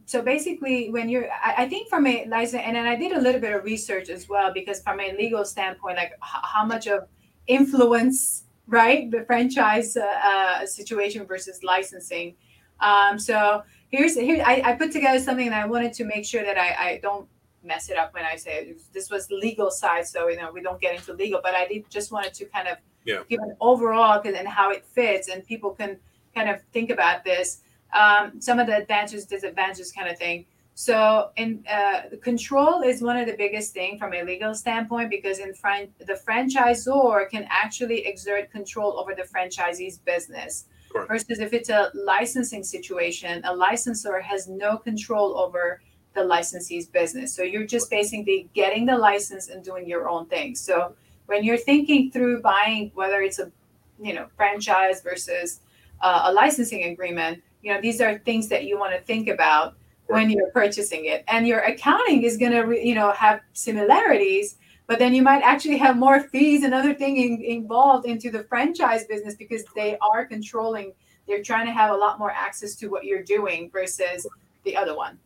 so 0.05 0.23
basically, 0.23 0.89
when 0.89 1.09
you're, 1.09 1.29
I, 1.31 1.51
I 1.63 1.69
think 1.69 1.89
from 1.89 2.07
a 2.07 2.25
license, 2.25 2.63
and 2.65 2.75
then 2.75 2.87
I 2.87 2.95
did 2.95 3.11
a 3.11 3.21
little 3.21 3.39
bit 3.39 3.53
of 3.53 3.63
research 3.63 4.09
as 4.09 4.27
well 4.27 4.51
because 4.51 4.81
from 4.81 4.99
a 4.99 5.15
legal 5.15 5.45
standpoint, 5.45 5.97
like 5.97 6.13
h- 6.13 6.43
how 6.55 6.65
much 6.65 6.87
of 6.87 7.07
influence, 7.45 8.45
right, 8.65 9.11
the 9.11 9.23
franchise 9.25 9.95
uh, 9.95 10.05
uh, 10.31 10.65
situation 10.65 11.23
versus 11.27 11.61
licensing. 11.63 12.33
Um, 12.79 13.19
so 13.19 13.61
here's 13.89 14.15
here 14.15 14.41
I, 14.43 14.63
I 14.65 14.71
put 14.73 14.91
together 14.91 15.19
something, 15.19 15.45
and 15.45 15.53
I 15.53 15.67
wanted 15.67 15.93
to 15.99 16.03
make 16.03 16.25
sure 16.25 16.43
that 16.43 16.57
I, 16.57 16.69
I 16.87 16.99
don't 17.03 17.27
mess 17.61 17.91
it 17.91 17.97
up 17.97 18.11
when 18.15 18.25
I 18.25 18.35
say 18.37 18.53
it. 18.61 18.91
this 18.91 19.11
was 19.11 19.29
legal 19.29 19.69
side, 19.69 20.07
so 20.07 20.29
you 20.29 20.37
know 20.37 20.49
we 20.51 20.61
don't 20.61 20.81
get 20.81 20.95
into 20.95 21.13
legal, 21.13 21.41
but 21.43 21.53
I 21.53 21.67
did 21.67 21.87
just 21.91 22.11
wanted 22.11 22.33
to 22.39 22.45
kind 22.45 22.67
of 22.67 22.77
Yeah. 23.05 23.21
give 23.29 23.39
an 23.49 23.55
overall 23.61 24.19
and 24.25 24.47
how 24.47 24.71
it 24.71 24.83
fits, 24.83 25.29
and 25.29 25.45
people 25.45 25.71
can 25.79 25.99
kind 26.33 26.49
of 26.49 26.57
think 26.73 26.89
about 26.89 27.23
this 27.23 27.61
um, 27.93 28.39
some 28.41 28.59
of 28.59 28.67
the 28.67 28.75
advantages, 28.75 29.25
disadvantages 29.25 29.91
kind 29.91 30.09
of 30.09 30.17
thing. 30.17 30.45
So, 30.77 31.29
in 31.37 31.63
uh, 31.71 32.09
the 32.11 32.17
control 32.17 32.81
is 32.81 33.01
one 33.01 33.15
of 33.15 33.27
the 33.27 33.37
biggest 33.37 33.73
thing 33.73 33.97
from 33.97 34.13
a 34.13 34.23
legal 34.23 34.53
standpoint 34.53 35.09
because 35.09 35.39
in 35.39 35.53
fran- 35.53 35.93
the 35.99 36.19
franchisor 36.27 37.29
can 37.29 37.47
actually 37.49 38.05
exert 38.05 38.51
control 38.51 38.99
over 38.99 39.15
the 39.15 39.23
franchisee's 39.23 39.99
business. 39.99 40.65
Correct. 40.91 41.07
Versus 41.07 41.39
if 41.39 41.53
it's 41.53 41.69
a 41.69 41.91
licensing 41.93 42.63
situation, 42.63 43.41
a 43.45 43.55
licensor 43.55 44.19
has 44.19 44.49
no 44.49 44.77
control 44.77 45.37
over 45.37 45.81
the 46.13 46.21
licensee's 46.21 46.87
business. 46.87 47.33
So 47.33 47.43
you're 47.43 47.65
just 47.65 47.89
basically 47.89 48.49
getting 48.53 48.85
the 48.85 48.97
license 48.97 49.49
and 49.49 49.63
doing 49.63 49.87
your 49.87 50.09
own 50.09 50.25
thing. 50.25 50.55
So 50.55 50.93
when 51.27 51.43
you're 51.43 51.57
thinking 51.57 52.11
through 52.11 52.41
buying, 52.41 52.91
whether 52.95 53.21
it's 53.21 53.39
a 53.39 53.51
you 53.99 54.13
know 54.13 54.27
franchise 54.35 55.01
versus 55.01 55.61
uh, 56.01 56.23
a 56.25 56.33
licensing 56.33 56.83
agreement, 56.85 57.41
you 57.65 57.73
know 57.73 57.81
these 57.81 57.99
are 57.99 58.19
things 58.19 58.47
that 58.49 58.65
you 58.65 58.79
want 58.79 58.93
to 58.93 59.01
think 59.01 59.27
about 59.27 59.75
when 60.07 60.29
you're 60.29 60.51
purchasing 60.51 61.05
it. 61.05 61.23
And 61.27 61.47
your 61.47 61.61
accounting 61.61 62.21
is 62.21 62.37
going 62.37 62.51
to 62.51 62.61
re- 62.61 62.85
you 62.87 62.95
know 62.95 63.11
have 63.11 63.41
similarities 63.53 64.57
but 64.87 64.99
then 64.99 65.15
you 65.15 65.23
might 65.23 65.41
actually 65.41 65.77
have 65.77 65.97
more 65.97 66.21
fees 66.21 66.63
and 66.63 66.71
other 66.71 66.93
things 66.93 67.17
in, 67.19 67.41
involved 67.43 68.05
into 68.05 68.29
the 68.29 68.43
franchise 68.43 69.05
business 69.05 69.33
because 69.35 69.63
they 69.75 69.97
are 69.99 70.25
controlling 70.25 70.93
they're 71.27 71.43
trying 71.43 71.65
to 71.65 71.71
have 71.71 71.89
a 71.89 71.95
lot 71.95 72.19
more 72.19 72.29
access 72.29 72.75
to 72.75 72.87
what 72.87 73.03
you're 73.03 73.23
doing 73.23 73.67
versus 73.71 74.27
the 74.63 74.77
other 74.77 74.95
one. 74.95 75.17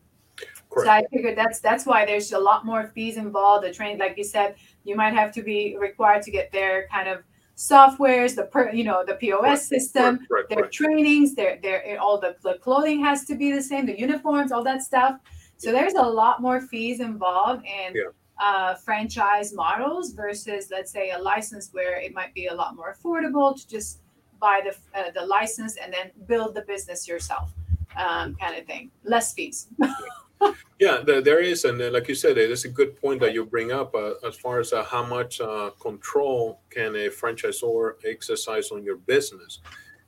Correct. 0.70 0.86
so 0.86 0.90
i 0.90 1.04
figured 1.12 1.36
that's 1.36 1.60
that's 1.60 1.84
why 1.84 2.06
there's 2.06 2.32
a 2.32 2.38
lot 2.38 2.64
more 2.64 2.90
fees 2.94 3.16
involved 3.18 3.66
the 3.66 3.72
train 3.72 3.98
like 3.98 4.16
you 4.16 4.24
said 4.24 4.54
you 4.84 4.96
might 4.96 5.12
have 5.12 5.30
to 5.32 5.42
be 5.42 5.76
required 5.78 6.22
to 6.22 6.30
get 6.30 6.50
their 6.52 6.86
kind 6.88 7.08
of 7.08 7.22
softwares 7.60 8.34
the 8.34 8.44
per 8.44 8.72
you 8.72 8.84
know 8.84 9.04
the 9.06 9.16
pos 9.22 9.42
Right, 9.42 9.58
system 9.58 10.26
Right, 10.30 10.48
their 10.48 10.66
trainings, 10.78 11.34
their 11.34 11.58
their 11.62 11.78
all 12.00 12.18
the, 12.18 12.34
the 12.42 12.54
clothing 12.64 13.04
has 13.04 13.24
to 13.26 13.34
be 13.34 13.52
the 13.52 13.62
same, 13.62 13.84
the 13.86 13.98
uniforms, 14.08 14.50
all 14.50 14.64
that 14.64 14.82
stuff. 14.82 15.14
So 15.58 15.70
there's 15.72 15.92
a 15.94 16.08
lot 16.22 16.40
more 16.40 16.58
fees 16.72 17.00
involved 17.00 17.64
in 17.66 17.88
Yeah. 17.94 18.12
uh, 18.46 18.74
franchise 18.86 19.52
models 19.52 20.12
versus 20.12 20.62
let's 20.70 20.90
say 20.90 21.10
a 21.10 21.18
license 21.32 21.68
where 21.76 21.96
it 22.06 22.12
might 22.14 22.32
be 22.40 22.46
a 22.46 22.54
lot 22.54 22.70
more 22.76 22.96
affordable 22.96 23.48
to 23.58 23.62
just 23.76 24.00
buy 24.40 24.56
the 24.66 24.74
uh, 24.98 25.10
the 25.18 25.24
license 25.36 25.76
and 25.82 25.92
then 25.92 26.06
build 26.26 26.50
the 26.54 26.62
business 26.72 27.06
yourself, 27.06 27.52
um, 28.04 28.26
kind 28.42 28.54
of 28.58 28.64
thing. 28.66 28.90
Less 29.04 29.34
fees. 29.34 29.58
Yeah, 30.78 31.02
there, 31.04 31.20
there 31.20 31.40
is, 31.40 31.66
and 31.66 31.80
uh, 31.80 31.90
like 31.90 32.08
you 32.08 32.14
said, 32.14 32.38
it 32.38 32.50
is 32.50 32.64
a 32.64 32.68
good 32.68 32.98
point 32.98 33.20
that 33.20 33.34
you 33.34 33.44
bring 33.44 33.70
up 33.70 33.94
uh, 33.94 34.14
as 34.26 34.36
far 34.36 34.60
as 34.60 34.72
uh, 34.72 34.82
how 34.82 35.04
much 35.04 35.38
uh, 35.40 35.70
control 35.78 36.60
can 36.70 36.96
a 36.96 37.10
franchisor 37.10 37.96
exercise 38.06 38.70
on 38.70 38.82
your 38.82 38.96
business, 38.96 39.58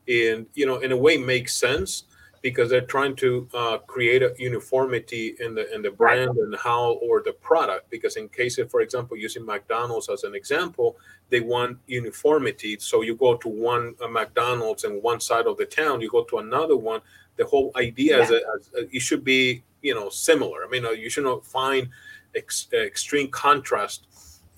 and 0.08 0.46
you 0.54 0.64
know, 0.64 0.78
in 0.78 0.92
a 0.92 0.96
way, 0.96 1.18
makes 1.18 1.54
sense 1.54 2.04
because 2.40 2.70
they're 2.70 2.80
trying 2.80 3.14
to 3.16 3.48
uh, 3.54 3.78
create 3.86 4.22
a 4.22 4.34
uniformity 4.38 5.36
in 5.40 5.54
the 5.54 5.72
in 5.74 5.82
the 5.82 5.90
brand 5.90 6.36
and 6.38 6.56
how 6.56 6.92
or 6.94 7.22
the 7.22 7.32
product. 7.34 7.90
Because 7.90 8.16
in 8.16 8.30
case 8.30 8.56
of, 8.56 8.70
for 8.70 8.80
example, 8.80 9.16
using 9.16 9.44
McDonald's 9.44 10.08
as 10.08 10.24
an 10.24 10.34
example, 10.34 10.96
they 11.28 11.40
want 11.40 11.76
uniformity. 11.86 12.78
So 12.80 13.02
you 13.02 13.14
go 13.14 13.36
to 13.36 13.48
one 13.48 13.94
uh, 14.02 14.08
McDonald's 14.08 14.84
in 14.84 15.02
one 15.02 15.20
side 15.20 15.46
of 15.46 15.58
the 15.58 15.66
town, 15.66 16.00
you 16.00 16.08
go 16.08 16.24
to 16.24 16.38
another 16.38 16.78
one. 16.78 17.02
The 17.36 17.44
whole 17.44 17.72
idea 17.76 18.22
is 18.22 18.28
that 18.28 18.42
uh, 18.44 18.84
it 18.90 19.00
should 19.00 19.24
be 19.24 19.62
you 19.82 19.94
know 19.94 20.08
similar. 20.08 20.64
I 20.64 20.68
mean, 20.68 20.84
uh, 20.84 20.90
you 20.90 21.10
should 21.10 21.24
not 21.24 21.44
find 21.44 21.88
ex- 22.34 22.68
extreme 22.72 23.28
contrast 23.28 24.06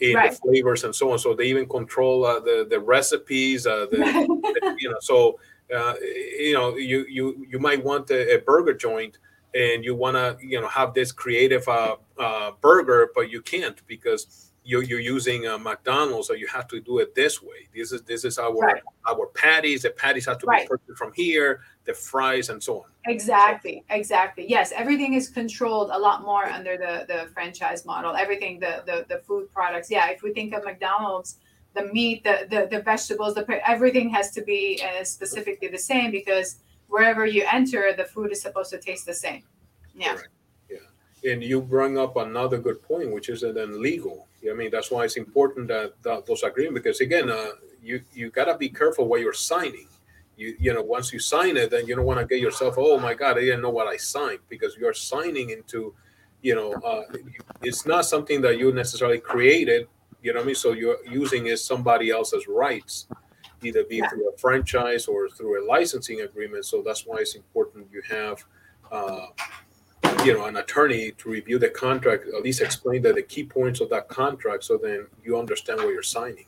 in 0.00 0.16
Right. 0.16 0.32
the 0.32 0.37
flavors 0.37 0.84
and 0.84 0.94
so 0.94 1.12
on. 1.12 1.18
So 1.18 1.34
they 1.34 1.44
even 1.44 1.68
control 1.68 2.24
uh, 2.24 2.40
the 2.40 2.66
the 2.68 2.80
recipes. 2.80 3.66
Uh, 3.66 3.87
the, 3.90 4.76
you 4.78 4.90
know, 4.90 4.98
so 5.00 5.38
uh, 5.74 5.94
you 6.00 6.54
know, 6.54 6.76
you 6.76 7.06
you 7.08 7.46
you 7.48 7.58
might 7.58 7.82
want 7.82 8.10
a, 8.10 8.37
a 8.37 8.38
burger 8.40 8.74
joint 8.74 9.18
and 9.54 9.84
you 9.84 9.94
want 9.94 10.16
to 10.16 10.37
you 10.46 10.60
know 10.60 10.68
have 10.68 10.94
this 10.94 11.12
creative 11.12 11.66
uh, 11.68 11.96
uh, 12.18 12.50
burger, 12.60 13.10
but 13.14 13.30
you 13.30 13.40
can't 13.40 13.80
because 13.87 14.52
you're, 14.64 14.83
you're 14.83 15.00
using 15.00 15.46
uh, 15.46 15.59
McDonald's, 15.59 16.27
so 16.29 16.33
you 16.35 16.46
have 16.46 16.66
to 16.68 16.81
do 16.81 16.98
it 16.98 17.14
this 17.14 17.42
way. 17.42 17.68
This 17.74 17.92
is 17.92 18.03
this 18.03 18.24
is 18.24 18.38
our 18.38 18.53
Right. 18.55 18.83
our 19.07 19.27
patties. 19.27 19.83
The 19.83 19.90
patties 19.90 20.24
have 20.27 20.38
to 20.38 20.46
Right. 20.46 20.62
be 20.62 20.68
purchased 20.68 20.96
from 20.98 21.12
here. 21.12 21.61
The 21.85 21.92
fries 21.92 22.48
and 22.48 22.62
so 22.62 22.79
on. 22.83 22.90
Exactly, 23.07 23.85
exactly. 23.90 24.46
Yes, 24.48 24.72
everything 24.72 25.12
is 25.12 25.29
controlled 25.29 25.90
a 25.92 25.98
lot 25.98 26.22
more 26.22 26.46
under 26.46 26.79
the 26.79 27.05
the 27.07 27.29
franchise 27.35 27.85
model. 27.85 28.14
Everything, 28.14 28.59
the 28.59 28.83
the, 28.87 29.05
the 29.09 29.18
food 29.20 29.53
products. 29.53 29.90
Yeah, 29.90 30.09
if 30.09 30.22
we 30.22 30.33
think 30.33 30.55
of 30.55 30.64
McDonald's, 30.64 31.37
the 31.74 31.85
meat, 31.92 32.24
the 32.24 32.46
the, 32.48 32.68
the 32.74 32.83
vegetables, 32.83 33.35
the 33.35 33.44
everything 33.68 34.09
has 34.11 34.31
to 34.31 34.42
be 34.42 34.83
uh, 34.83 35.05
specifically 35.05 35.68
the 35.68 35.79
same 35.79 36.11
because 36.11 36.57
wherever 36.88 37.27
you 37.27 37.44
enter, 37.53 37.92
the 37.94 38.05
food 38.05 38.33
is 38.33 38.40
supposed 38.40 38.70
to 38.70 38.79
taste 38.79 39.05
the 39.05 39.14
same. 39.14 39.42
Yeah, 39.94 40.14
Correct. 40.14 40.29
Yeah, 40.70 41.33
and 41.33 41.42
you 41.42 41.61
bring 41.61 41.98
up 41.98 42.16
another 42.16 42.57
good 42.59 42.81
point, 42.83 43.12
which 43.12 43.29
is 43.29 43.42
that 43.42 43.55
then 43.55 43.83
legal. 43.83 44.27
I 44.50 44.54
mean, 44.54 44.70
that's 44.70 44.90
why 44.90 45.04
it's 45.04 45.16
important 45.16 45.68
that, 45.68 45.94
that 46.02 46.26
those 46.26 46.42
agreements, 46.42 46.83
because 46.83 47.00
again, 47.00 47.30
uh, 47.30 47.50
you 47.83 48.02
you 48.12 48.30
gotta 48.30 48.57
be 48.57 48.68
careful 48.68 49.07
what 49.07 49.20
you're 49.20 49.33
signing. 49.33 49.88
You 50.37 50.57
you 50.59 50.74
know, 50.74 50.83
once 50.83 51.12
you 51.12 51.18
sign 51.18 51.57
it, 51.57 51.70
then 51.70 51.87
you 51.87 51.94
don't 51.96 52.04
want 52.04 52.20
to 52.20 52.26
get 52.26 52.40
yourself, 52.40 52.74
oh 52.78 52.98
my 52.98 53.14
god, 53.14 53.38
I 53.38 53.42
didn't 53.42 53.62
know 53.62 53.70
what 53.70 53.87
I 53.87 53.96
signed, 53.96 54.40
because 54.48 54.76
you're 54.76 54.94
signing 54.94 55.50
into, 55.50 55.94
you 56.42 56.54
know, 56.54 56.72
uh, 56.72 57.02
it's 57.62 57.87
not 57.87 58.04
something 58.04 58.40
that 58.42 58.59
you 58.59 58.72
necessarily 58.72 59.18
created. 59.18 59.87
You 60.22 60.33
know 60.33 60.40
what 60.40 60.44
I 60.44 60.46
mean? 60.46 60.54
So 60.54 60.72
you're 60.72 61.04
using 61.07 61.46
is 61.46 61.62
somebody 61.62 62.11
else's 62.11 62.48
rights, 62.48 63.07
either 63.62 63.85
be 63.85 63.96
Yeah. 63.96 64.09
through 64.09 64.28
a 64.30 64.37
franchise 64.38 65.07
or 65.07 65.28
through 65.28 65.62
a 65.62 65.66
licensing 65.66 66.22
agreement. 66.22 66.64
So 66.64 66.83
that's 66.83 67.04
why 67.07 67.18
it's 67.18 67.35
important 67.35 67.88
you 67.92 68.02
have. 68.09 68.44
Uh, 68.90 69.26
you 70.24 70.34
know 70.34 70.44
an 70.46 70.56
attorney 70.56 71.12
to 71.12 71.28
review 71.28 71.58
the 71.58 71.68
contract 71.68 72.26
at 72.28 72.42
least 72.42 72.60
explain 72.60 73.02
that 73.02 73.14
the 73.14 73.22
key 73.22 73.44
points 73.44 73.80
of 73.80 73.88
that 73.90 74.08
contract 74.08 74.64
so 74.64 74.76
then 74.76 75.06
you 75.24 75.38
understand 75.38 75.78
what 75.80 75.88
you're 75.88 76.02
signing 76.02 76.46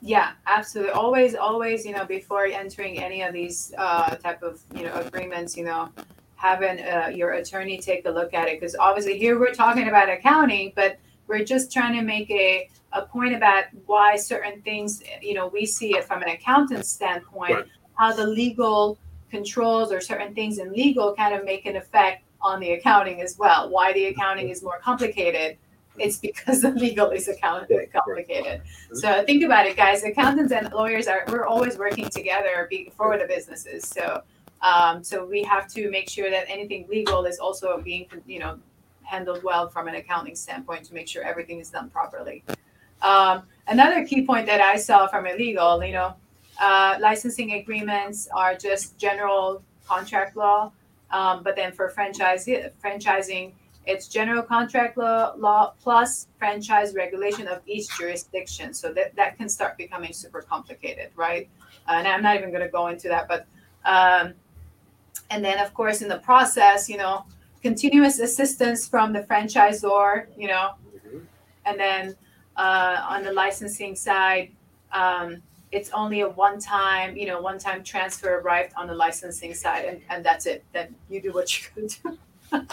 yeah, 0.00 0.32
absolutely. 0.46 0.92
Always, 0.92 1.34
always, 1.34 1.84
you 1.84 1.92
know, 1.92 2.04
before 2.04 2.44
entering 2.46 3.02
any 3.02 3.22
of 3.22 3.32
these 3.32 3.74
uh, 3.76 4.14
type 4.16 4.42
of 4.42 4.60
you 4.74 4.84
know 4.84 4.94
agreements, 4.94 5.56
you 5.56 5.64
know, 5.64 5.88
having 6.36 6.78
uh, 6.80 7.10
your 7.12 7.32
attorney 7.32 7.78
take 7.78 8.06
a 8.06 8.10
look 8.10 8.32
at 8.32 8.48
it 8.48 8.60
because 8.60 8.76
obviously 8.76 9.18
here 9.18 9.38
we're 9.38 9.52
talking 9.52 9.88
about 9.88 10.08
accounting, 10.08 10.72
but 10.76 10.98
we're 11.26 11.44
just 11.44 11.72
trying 11.72 11.94
to 11.94 12.02
make 12.02 12.30
a, 12.30 12.70
a 12.92 13.02
point 13.02 13.34
about 13.34 13.64
why 13.86 14.16
certain 14.16 14.62
things, 14.62 15.02
you 15.20 15.34
know, 15.34 15.48
we 15.48 15.66
see 15.66 15.96
it 15.96 16.04
from 16.04 16.22
an 16.22 16.28
accountant 16.28 16.86
standpoint, 16.86 17.54
Right. 17.54 17.64
how 17.94 18.12
the 18.12 18.26
legal 18.26 18.98
controls 19.30 19.92
or 19.92 20.00
certain 20.00 20.32
things 20.34 20.58
in 20.58 20.72
legal 20.72 21.14
kind 21.14 21.34
of 21.34 21.44
make 21.44 21.66
an 21.66 21.76
effect 21.76 22.22
on 22.40 22.60
the 22.60 22.72
accounting 22.72 23.20
as 23.20 23.36
well. 23.38 23.68
Why 23.70 23.92
the 23.92 24.06
accounting 24.06 24.48
is 24.48 24.62
more 24.62 24.78
complicated. 24.82 25.56
It's 25.98 26.18
because 26.18 26.62
the 26.62 26.70
legal 26.86 27.10
is 27.10 27.26
account- 27.28 27.70
complicated. 27.92 28.62
So 28.92 29.24
think 29.24 29.42
about 29.44 29.66
it, 29.66 29.76
guys. 29.76 30.04
Accountants 30.04 30.52
and 30.52 30.72
lawyers 30.72 31.08
are 31.08 31.24
we're 31.28 31.46
always 31.46 31.76
working 31.76 32.08
together 32.08 32.68
for 32.96 33.18
the 33.18 33.26
businesses. 33.26 33.86
So 33.88 34.22
Um, 34.60 35.04
so 35.04 35.24
we 35.24 35.44
have 35.44 35.68
to 35.74 35.88
make 35.90 36.08
sure 36.10 36.30
that 36.30 36.44
anything 36.48 36.86
legal 36.88 37.24
is 37.26 37.38
also 37.38 37.80
being, 37.80 38.06
you 38.26 38.40
know, 38.40 38.58
handled 39.02 39.42
well 39.44 39.68
from 39.68 39.86
an 39.86 39.94
accounting 39.94 40.34
standpoint 40.34 40.84
to 40.88 40.94
make 40.94 41.06
sure 41.08 41.22
everything 41.22 41.60
is 41.60 41.70
done 41.70 41.88
properly. 41.90 42.42
Um, 43.00 43.42
another 43.68 44.04
key 44.04 44.22
point 44.26 44.46
that 44.46 44.60
I 44.60 44.76
saw 44.76 45.06
from 45.06 45.26
a 45.26 45.34
legal, 45.34 45.84
you 45.84 45.92
know, 45.92 46.14
uh, 46.60 46.96
licensing 47.00 47.52
agreements 47.52 48.28
are 48.34 48.54
just 48.56 48.98
general 48.98 49.62
contract 49.86 50.36
law, 50.36 50.72
um, 51.10 51.42
but 51.42 51.56
then 51.56 51.72
for 51.72 51.88
franchise 51.88 52.46
franchising, 52.46 53.52
it's 53.86 54.06
general 54.06 54.42
contract 54.42 54.98
law, 54.98 55.32
law 55.38 55.72
plus 55.80 56.28
franchise 56.38 56.94
regulation 56.94 57.48
of 57.48 57.62
each 57.66 57.88
jurisdiction. 57.96 58.74
So 58.74 58.92
that, 58.92 59.16
that 59.16 59.38
can 59.38 59.48
start 59.48 59.78
becoming 59.78 60.12
super 60.12 60.42
complicated, 60.42 61.10
right? 61.16 61.48
and 61.88 62.06
I'm 62.06 62.22
not 62.22 62.36
even 62.36 62.50
going 62.50 62.62
to 62.62 62.68
go 62.68 62.88
into 62.88 63.08
that, 63.08 63.28
but 63.28 63.46
um, 63.84 64.34
and 65.30 65.44
then 65.44 65.58
of 65.58 65.72
course 65.74 66.02
in 66.02 66.08
the 66.08 66.18
process, 66.18 66.88
you 66.88 66.96
know, 66.96 67.24
continuous 67.62 68.18
assistance 68.18 68.86
from 68.86 69.12
the 69.12 69.20
franchisor, 69.20 70.26
you 70.36 70.48
know, 70.48 70.72
mm-hmm. 70.94 71.18
and 71.64 71.80
then 71.80 72.16
uh, 72.56 73.06
on 73.08 73.22
the 73.22 73.32
licensing 73.32 73.94
side, 73.94 74.50
um, 74.92 75.42
it's 75.70 75.90
only 75.90 76.20
a 76.20 76.28
one-time, 76.28 77.16
you 77.16 77.26
know, 77.26 77.40
one-time 77.40 77.84
transfer 77.84 78.40
right 78.44 78.72
on 78.76 78.86
the 78.86 78.94
licensing 78.94 79.54
side, 79.54 79.84
and, 79.84 80.00
and 80.08 80.24
that's 80.24 80.46
it. 80.46 80.64
Then 80.72 80.94
you 81.08 81.20
do 81.20 81.32
what 81.32 81.46
you 81.58 81.68
can 81.74 81.86
do. 81.86 82.66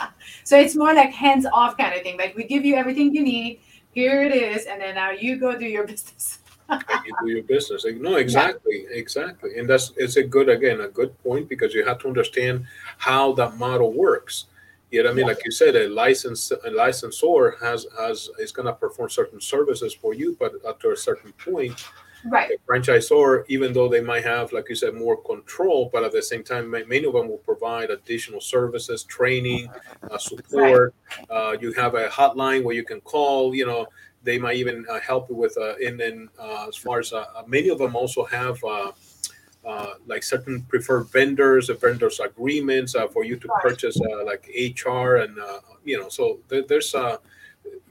so 0.44 0.58
it's 0.58 0.76
more 0.76 0.94
like 0.94 1.12
hands-off 1.12 1.78
kind 1.78 1.94
of 1.96 2.02
thing. 2.02 2.18
Like 2.18 2.36
we 2.36 2.46
give 2.46 2.66
you 2.66 2.76
everything 2.76 3.14
you 3.14 3.24
need. 3.24 3.60
Here 3.94 4.24
it 4.24 4.34
is, 4.34 4.66
and 4.66 4.82
then 4.82 4.96
now 4.96 5.12
you 5.12 5.38
go 5.38 5.58
do 5.58 5.66
your 5.66 5.88
business. 5.88 6.40
you 6.70 7.14
do 7.24 7.30
your 7.30 7.44
business. 7.44 7.86
No, 7.86 8.16
exactly, 8.16 8.86
yeah. 8.90 8.98
exactly, 8.98 9.58
and 9.58 9.70
that's 9.70 9.94
it's 9.98 10.18
a 10.18 10.24
good 10.24 10.50
again 10.50 10.82
a 10.82 10.88
good 10.88 11.18
point 11.24 11.48
because 11.48 11.74
you 11.74 11.86
have 11.86 12.00
to 12.00 12.08
understand 12.08 12.66
how 12.98 13.34
that 13.34 13.58
model 13.58 13.94
works. 13.94 14.46
Yet, 14.92 15.08
I 15.08 15.10
mean, 15.10 15.20
yeah. 15.20 15.34
like 15.34 15.46
you 15.46 15.52
said, 15.52 15.76
a 15.76 15.88
license 15.90 16.52
a 16.52 16.70
licensor 16.70 17.58
has 17.62 17.86
has 18.00 18.30
is 18.40 18.52
going 18.52 18.68
to 18.68 18.74
perform 18.74 19.10
certain 19.10 19.42
services 19.42 19.94
for 19.94 20.14
you, 20.14 20.38
but 20.40 20.54
up 20.66 20.80
to 20.82 20.92
a 20.92 20.98
certain 20.98 21.34
point, 21.34 21.86
right? 22.26 22.52
A 22.52 22.72
franchisor, 22.72 23.46
even 23.48 23.74
though 23.74 23.88
they 23.88 24.02
might 24.02 24.24
have, 24.24 24.52
like 24.52 24.70
you 24.70 24.76
said, 24.76 24.94
more 24.94 25.18
control, 25.18 25.90
but 25.92 26.04
at 26.04 26.12
the 26.12 26.22
same 26.22 26.44
time, 26.44 26.70
many 26.70 27.06
of 27.06 27.14
them 27.14 27.28
will 27.28 27.38
provide 27.38 27.90
additional 27.90 28.42
services, 28.42 29.04
training, 29.04 29.70
uh, 30.10 30.18
support. 30.18 30.94
Right. 31.18 31.30
Uh, 31.30 31.58
you 31.60 31.74
have 31.74 31.96
a 31.96 32.08
hotline 32.08 32.64
where 32.64 32.76
you 32.76 32.84
can 32.84 33.02
call. 33.02 33.54
You 33.54 33.66
know, 33.66 33.88
they 34.24 34.38
might 34.38 34.58
even 34.58 34.86
uh, 34.90 35.00
help 35.00 35.30
you 35.30 35.36
with, 35.36 35.58
uh, 35.58 35.76
and 35.78 36.00
then 36.00 36.30
uh, 36.40 36.66
as 36.68 36.76
far 36.76 37.00
as 37.00 37.14
uh, 37.14 37.26
many 37.48 37.70
of 37.70 37.78
them 37.78 37.96
also 37.96 38.26
have. 38.26 38.60
Uh, 38.64 39.96
like 40.06 40.22
certain 40.22 40.62
preferred 40.62 41.06
vendors, 41.06 41.72
vendors 41.82 42.20
agreements 42.20 42.94
uh, 42.94 43.08
for 43.08 43.24
you 43.26 43.36
to 43.36 43.48
purchase, 43.64 44.00
uh, 44.00 44.24
like 44.24 44.48
HR, 44.48 45.16
and 45.16 45.36
you 45.84 46.00
know, 46.00 46.08
so 46.08 46.38
there's 46.50 46.94
a 46.94 47.18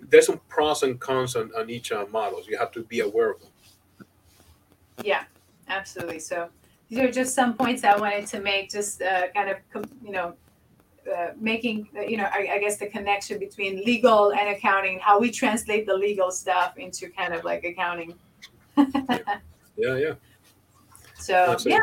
there's 0.09 0.27
some 0.27 0.40
pros 0.49 0.85
and 0.85 1.01
cons 1.01 1.35
on, 1.35 1.51
on 1.59 1.68
each 1.68 1.90
models. 2.12 2.47
You 2.47 2.57
have 2.59 2.70
to 2.73 2.85
be 2.85 3.01
aware 3.01 3.33
of 3.33 3.40
them. 3.40 3.51
Yeah, 5.02 5.24
absolutely. 5.68 6.18
So 6.18 6.48
these 6.88 6.98
are 6.98 7.11
just 7.11 7.35
some 7.35 7.54
points 7.54 7.85
I 7.85 7.96
wanted 7.96 8.26
to 8.28 8.40
make, 8.40 8.70
just 8.70 9.02
uh, 9.02 9.28
kind 9.35 9.50
of, 9.50 9.87
you 10.02 10.12
know, 10.12 10.35
uh, 11.12 11.30
making, 11.38 11.88
you 12.09 12.16
know, 12.16 12.28
I, 12.33 12.48
I, 12.52 12.59
guess 12.59 12.78
the 12.78 12.87
connection 12.87 13.38
between 13.38 13.85
legal 13.85 14.33
and 14.33 14.48
accounting, 14.48 14.98
how 15.00 15.20
we 15.20 15.30
translate 15.30 15.87
the 15.87 15.94
legal 15.94 16.30
stuff 16.30 16.78
into 16.78 17.11
kind 17.11 17.35
of 17.35 17.44
like 17.44 17.62
accounting. 17.64 18.14
yeah. 18.76 18.85
yeah, 19.76 19.96
yeah. 19.96 20.14
So 21.16 21.57
yeah. 21.66 21.78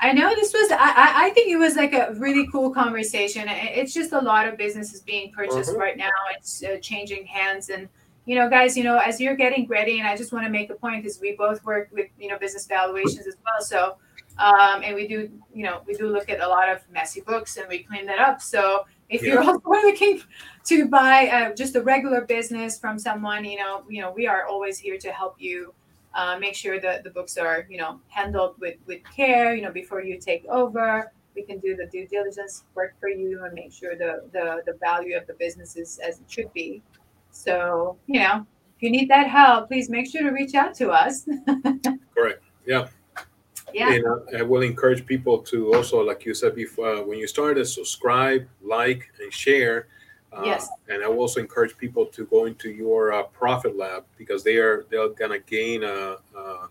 I 0.00 0.12
know 0.12 0.34
this 0.34 0.52
was. 0.52 0.70
I, 0.70 1.26
I 1.26 1.30
think 1.30 1.50
it 1.50 1.56
was 1.56 1.76
like 1.76 1.92
a 1.92 2.14
really 2.16 2.46
cool 2.52 2.70
conversation. 2.70 3.44
It's 3.48 3.92
just 3.92 4.12
a 4.12 4.20
lot 4.20 4.46
of 4.46 4.56
businesses 4.56 5.00
being 5.00 5.32
purchased 5.32 5.70
uh-huh. 5.70 5.78
right 5.78 5.96
now. 5.96 6.10
It's 6.36 6.62
uh, 6.62 6.76
changing 6.80 7.26
hands, 7.26 7.70
and 7.70 7.88
you 8.28 8.34
know, 8.34 8.50
guys, 8.50 8.76
you 8.76 8.84
know, 8.84 8.98
as 8.98 9.18
you're 9.22 9.34
getting 9.34 9.66
ready, 9.68 10.00
and 10.00 10.06
I 10.06 10.14
just 10.14 10.34
want 10.34 10.44
to 10.44 10.50
make 10.50 10.68
a 10.68 10.74
point 10.74 11.02
because 11.02 11.18
we 11.18 11.32
both 11.32 11.64
work 11.64 11.88
with, 11.92 12.08
you 12.20 12.28
know, 12.28 12.38
business 12.38 12.66
valuations 12.66 13.26
as 13.26 13.36
well. 13.42 13.62
So, 13.62 13.96
um, 14.38 14.82
and 14.84 14.94
we 14.94 15.08
do, 15.08 15.30
you 15.54 15.64
know, 15.64 15.80
we 15.86 15.94
do 15.94 16.10
look 16.10 16.28
at 16.28 16.38
a 16.40 16.46
lot 16.46 16.68
of 16.68 16.82
messy 16.92 17.22
books 17.22 17.56
and 17.56 17.66
we 17.70 17.84
clean 17.84 18.04
that 18.04 18.18
up. 18.18 18.42
So, 18.42 18.84
if 19.08 19.22
yeah. 19.22 19.32
you're 19.32 19.42
also 19.44 19.62
looking 19.70 20.20
to 20.64 20.88
buy 20.88 21.28
uh, 21.28 21.54
just 21.54 21.74
a 21.74 21.80
regular 21.80 22.20
business 22.20 22.78
from 22.78 22.98
someone, 22.98 23.46
you 23.46 23.56
know, 23.56 23.82
you 23.88 24.02
know, 24.02 24.12
we 24.12 24.26
are 24.26 24.44
always 24.44 24.78
here 24.78 24.98
to 24.98 25.10
help 25.10 25.36
you 25.38 25.72
uh, 26.12 26.36
make 26.38 26.54
sure 26.54 26.78
that 26.80 27.04
the 27.04 27.10
books 27.10 27.38
are, 27.38 27.66
you 27.70 27.78
know, 27.78 27.98
handled 28.08 28.56
with 28.60 28.76
with 28.84 29.00
care. 29.04 29.54
You 29.54 29.62
know, 29.62 29.72
before 29.72 30.02
you 30.02 30.18
take 30.20 30.44
over, 30.50 31.10
we 31.34 31.44
can 31.44 31.60
do 31.60 31.74
the 31.76 31.86
due 31.86 32.06
diligence 32.06 32.64
work 32.74 32.94
for 33.00 33.08
you 33.08 33.42
and 33.44 33.54
make 33.54 33.72
sure 33.72 33.96
the 33.96 34.28
the 34.34 34.60
the 34.66 34.76
value 34.80 35.16
of 35.16 35.26
the 35.26 35.34
business 35.34 35.76
is 35.76 35.98
as 36.06 36.18
it 36.18 36.30
should 36.30 36.52
be. 36.52 36.82
So, 37.30 37.96
you 38.06 38.20
know, 38.20 38.46
if 38.76 38.82
you 38.82 38.90
need 38.90 39.08
that 39.10 39.28
help, 39.28 39.68
please 39.68 39.88
make 39.88 40.10
sure 40.10 40.22
to 40.22 40.30
reach 40.30 40.54
out 40.54 40.74
to 40.76 40.90
us. 40.90 41.28
Correct. 42.14 42.42
Yeah. 42.66 42.88
Yeah. 43.74 43.92
And 43.92 44.06
uh, 44.06 44.38
I 44.38 44.42
will 44.42 44.62
encourage 44.62 45.04
people 45.04 45.38
to 45.40 45.74
also, 45.74 46.02
like 46.02 46.24
you 46.24 46.34
said 46.34 46.54
before, 46.54 46.96
uh, 46.96 47.02
when 47.02 47.18
you 47.18 47.26
started, 47.26 47.66
subscribe, 47.66 48.48
like, 48.62 49.10
and 49.20 49.32
share. 49.32 49.88
Uh, 50.32 50.42
yes. 50.44 50.68
And 50.88 51.02
I 51.02 51.08
will 51.08 51.18
also 51.18 51.40
encourage 51.40 51.76
people 51.76 52.06
to 52.06 52.24
go 52.26 52.46
into 52.46 52.70
your 52.70 53.12
uh, 53.12 53.24
profit 53.24 53.76
lab 53.76 54.04
because 54.16 54.44
they 54.44 54.56
are 54.56 54.86
they're 54.90 55.08
gonna 55.10 55.38
gain 55.38 55.84
a, 55.84 56.16
a 56.36 56.68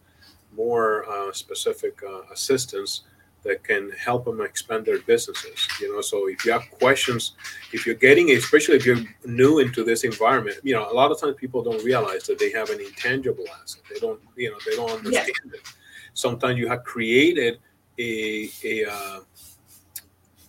more 0.56 1.10
uh, 1.10 1.32
specific 1.34 2.00
uh, 2.08 2.22
assistance 2.32 3.02
that 3.48 3.64
can 3.64 3.92
help 3.92 4.26
them 4.26 4.42
expand 4.42 4.86
their 4.86 5.00
businesses. 5.00 5.68
You 5.82 5.94
know, 5.94 6.02
so 6.02 6.28
if 6.28 6.46
you 6.46 6.52
have 6.52 6.70
questions, 6.80 7.34
if 7.72 7.86
you're 7.86 7.96
getting, 7.96 8.32
especially 8.32 8.76
if 8.76 8.86
you're 8.86 9.04
new 9.26 9.60
into 9.60 9.84
this 9.84 10.04
environment, 10.04 10.58
you 10.64 10.74
know, 10.74 10.92
a 10.92 10.94
lot 10.94 11.12
of 11.12 11.20
times 11.20 11.36
people 11.38 11.64
don't 11.64 11.84
realize 11.84 12.24
that 12.24 12.38
they 12.38 12.52
have 12.52 12.70
an 12.70 12.80
intangible 12.80 13.46
asset. 13.62 13.82
They 13.92 14.00
don't, 14.00 14.20
you 14.36 14.52
know, 14.52 14.58
they 14.70 14.76
don't 14.76 14.92
understand 14.92 15.52
yes. 15.54 15.62
it. 15.62 15.74
Sometimes 16.14 16.60
you 16.60 16.68
have 16.68 16.84
created 16.84 17.60
a 17.98 18.50
a 18.64 18.86
uh, 18.86 19.20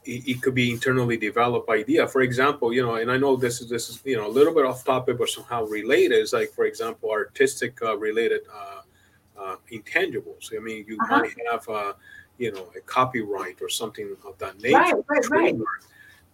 it, 0.08 0.40
could 0.42 0.54
be 0.54 0.70
internally 0.70 1.16
developed 1.16 1.68
idea. 1.68 2.08
For 2.08 2.22
example, 2.22 2.72
you 2.72 2.82
know, 2.82 2.94
and 2.94 3.10
I 3.10 3.18
know 3.18 3.36
this 3.36 3.60
is 3.60 3.68
this 3.68 3.90
is 3.90 4.00
you 4.04 4.16
know 4.16 4.26
a 4.26 4.32
little 4.38 4.54
bit 4.54 4.64
off 4.64 4.84
topic, 4.84 5.18
but 5.18 5.28
somehow 5.28 5.64
related. 5.64 6.18
Is 6.18 6.32
like, 6.32 6.50
for 6.52 6.64
example, 6.64 7.10
artistic 7.10 7.80
uh, 7.82 7.96
related 7.96 8.40
uh, 8.52 8.80
uh, 9.38 9.56
intangibles. 9.70 10.54
I 10.56 10.60
mean, 10.60 10.84
you 10.88 10.96
uh-huh. 11.02 11.18
might 11.18 11.34
have 11.50 11.68
uh, 11.68 11.92
you 12.38 12.52
know 12.52 12.68
a 12.76 12.80
copyright 12.80 13.60
or 13.60 13.68
something 13.68 14.16
of 14.26 14.38
that 14.38 14.60
nature. 14.62 14.78
Right, 14.78 14.94
right, 15.08 15.30
right. 15.30 15.56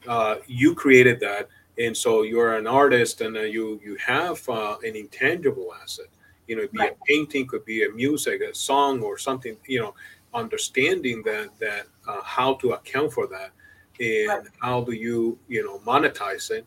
Uh, 0.07 0.37
you 0.47 0.75
created 0.75 1.19
that, 1.21 1.49
and 1.79 1.97
so 1.97 2.23
you're 2.23 2.57
an 2.57 2.67
artist, 2.67 3.21
and 3.23 3.37
uh, 3.37 3.41
you 3.41 3.81
you 3.83 3.97
have 3.97 4.47
uh, 4.49 4.77
an 4.85 4.95
intangible 4.95 5.73
asset. 5.83 6.07
You 6.47 6.57
know, 6.57 6.63
it 6.63 6.73
be 6.73 6.79
right. 6.79 6.93
a 6.93 7.05
painting, 7.07 7.47
could 7.47 7.65
be 7.65 7.85
a 7.85 7.91
music, 7.91 8.43
a 8.43 8.55
song, 8.55 9.03
or 9.03 9.17
something. 9.17 9.57
You 9.67 9.81
know, 9.81 9.95
understanding 10.35 11.23
that 11.25 11.49
that 11.59 11.87
uh, 12.07 12.23
how 12.23 12.55
to 12.55 12.73
account 12.73 13.13
for 13.13 13.27
that, 13.29 13.51
and 13.99 14.29
right. 14.29 14.47
how 14.61 14.83
do 14.83 14.93
you 14.93 15.39
you 15.49 15.65
know 15.65 15.79
monetize 15.79 16.51
it. 16.51 16.67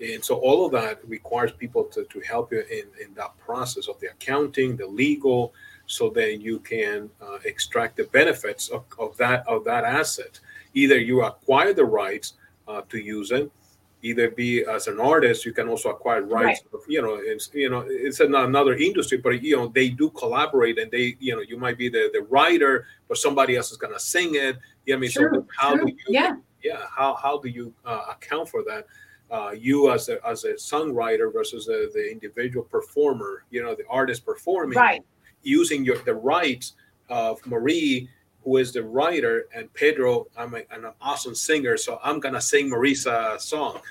And 0.00 0.24
so 0.24 0.36
all 0.36 0.66
of 0.66 0.72
that 0.72 1.06
requires 1.06 1.52
people 1.52 1.84
to, 1.84 2.04
to 2.04 2.20
help 2.20 2.50
you 2.50 2.60
in, 2.60 2.86
in 3.00 3.14
that 3.14 3.38
process 3.38 3.86
of 3.86 4.00
the 4.00 4.08
accounting, 4.08 4.76
the 4.76 4.86
legal, 4.86 5.54
so 5.92 6.08
then 6.08 6.40
you 6.40 6.58
can 6.60 7.10
uh, 7.20 7.38
extract 7.44 7.98
the 7.98 8.04
benefits 8.04 8.70
of, 8.70 8.84
of 8.98 9.14
that 9.18 9.46
of 9.46 9.62
that 9.64 9.84
asset. 9.84 10.40
Either 10.72 10.98
you 10.98 11.22
acquire 11.22 11.74
the 11.74 11.84
rights 11.84 12.32
uh, 12.66 12.80
to 12.88 12.96
use 12.96 13.30
it, 13.30 13.52
either 14.00 14.30
be 14.30 14.64
as 14.64 14.88
an 14.88 14.98
artist, 14.98 15.44
you 15.44 15.52
can 15.52 15.68
also 15.68 15.90
acquire 15.90 16.22
rights. 16.22 16.62
Right. 16.72 16.80
Of, 16.80 16.80
you 16.88 17.02
know, 17.02 17.16
it's 17.20 17.50
you 17.52 17.68
know 17.68 17.84
it's 17.86 18.20
another 18.20 18.74
industry, 18.74 19.18
but 19.18 19.42
you 19.42 19.56
know 19.56 19.68
they 19.68 19.90
do 19.90 20.08
collaborate, 20.10 20.78
and 20.78 20.90
they 20.90 21.14
you 21.20 21.36
know 21.36 21.42
you 21.42 21.58
might 21.58 21.76
be 21.76 21.90
the 21.90 22.08
the 22.14 22.22
writer, 22.22 22.86
but 23.06 23.18
somebody 23.18 23.54
else 23.56 23.70
is 23.70 23.76
gonna 23.76 24.00
sing 24.00 24.34
it. 24.34 24.56
You 24.86 24.94
know 24.94 24.96
I 24.96 25.00
mean? 25.00 25.10
True, 25.10 25.30
so 25.34 25.46
how 25.58 25.76
true. 25.76 25.84
do 25.84 25.92
you 25.92 25.98
yeah 26.08 26.36
yeah 26.62 26.86
how 26.88 27.14
how 27.16 27.38
do 27.38 27.50
you 27.50 27.70
uh, 27.84 28.06
account 28.12 28.48
for 28.48 28.62
that? 28.64 28.86
Uh, 29.30 29.50
you 29.50 29.90
as 29.90 30.08
a 30.08 30.26
as 30.26 30.44
a 30.44 30.54
songwriter 30.54 31.30
versus 31.30 31.66
the, 31.66 31.90
the 31.92 32.10
individual 32.10 32.64
performer, 32.64 33.44
you 33.50 33.62
know, 33.62 33.74
the 33.74 33.84
artist 33.90 34.24
performing. 34.24 34.78
Right 34.78 35.02
using 35.42 35.84
your 35.84 35.98
the 35.98 36.14
rights 36.14 36.74
of 37.08 37.44
Marie, 37.46 38.08
who 38.44 38.56
is 38.56 38.72
the 38.72 38.82
writer, 38.82 39.46
and 39.54 39.72
Pedro, 39.74 40.26
I'm, 40.36 40.54
a, 40.54 40.62
an 40.70 40.92
awesome 41.00 41.34
singer, 41.34 41.76
so 41.76 42.00
I'm 42.02 42.20
gonna 42.20 42.40
sing 42.40 42.70
Marisa's 42.70 43.06
uh, 43.06 43.38
song. 43.38 43.80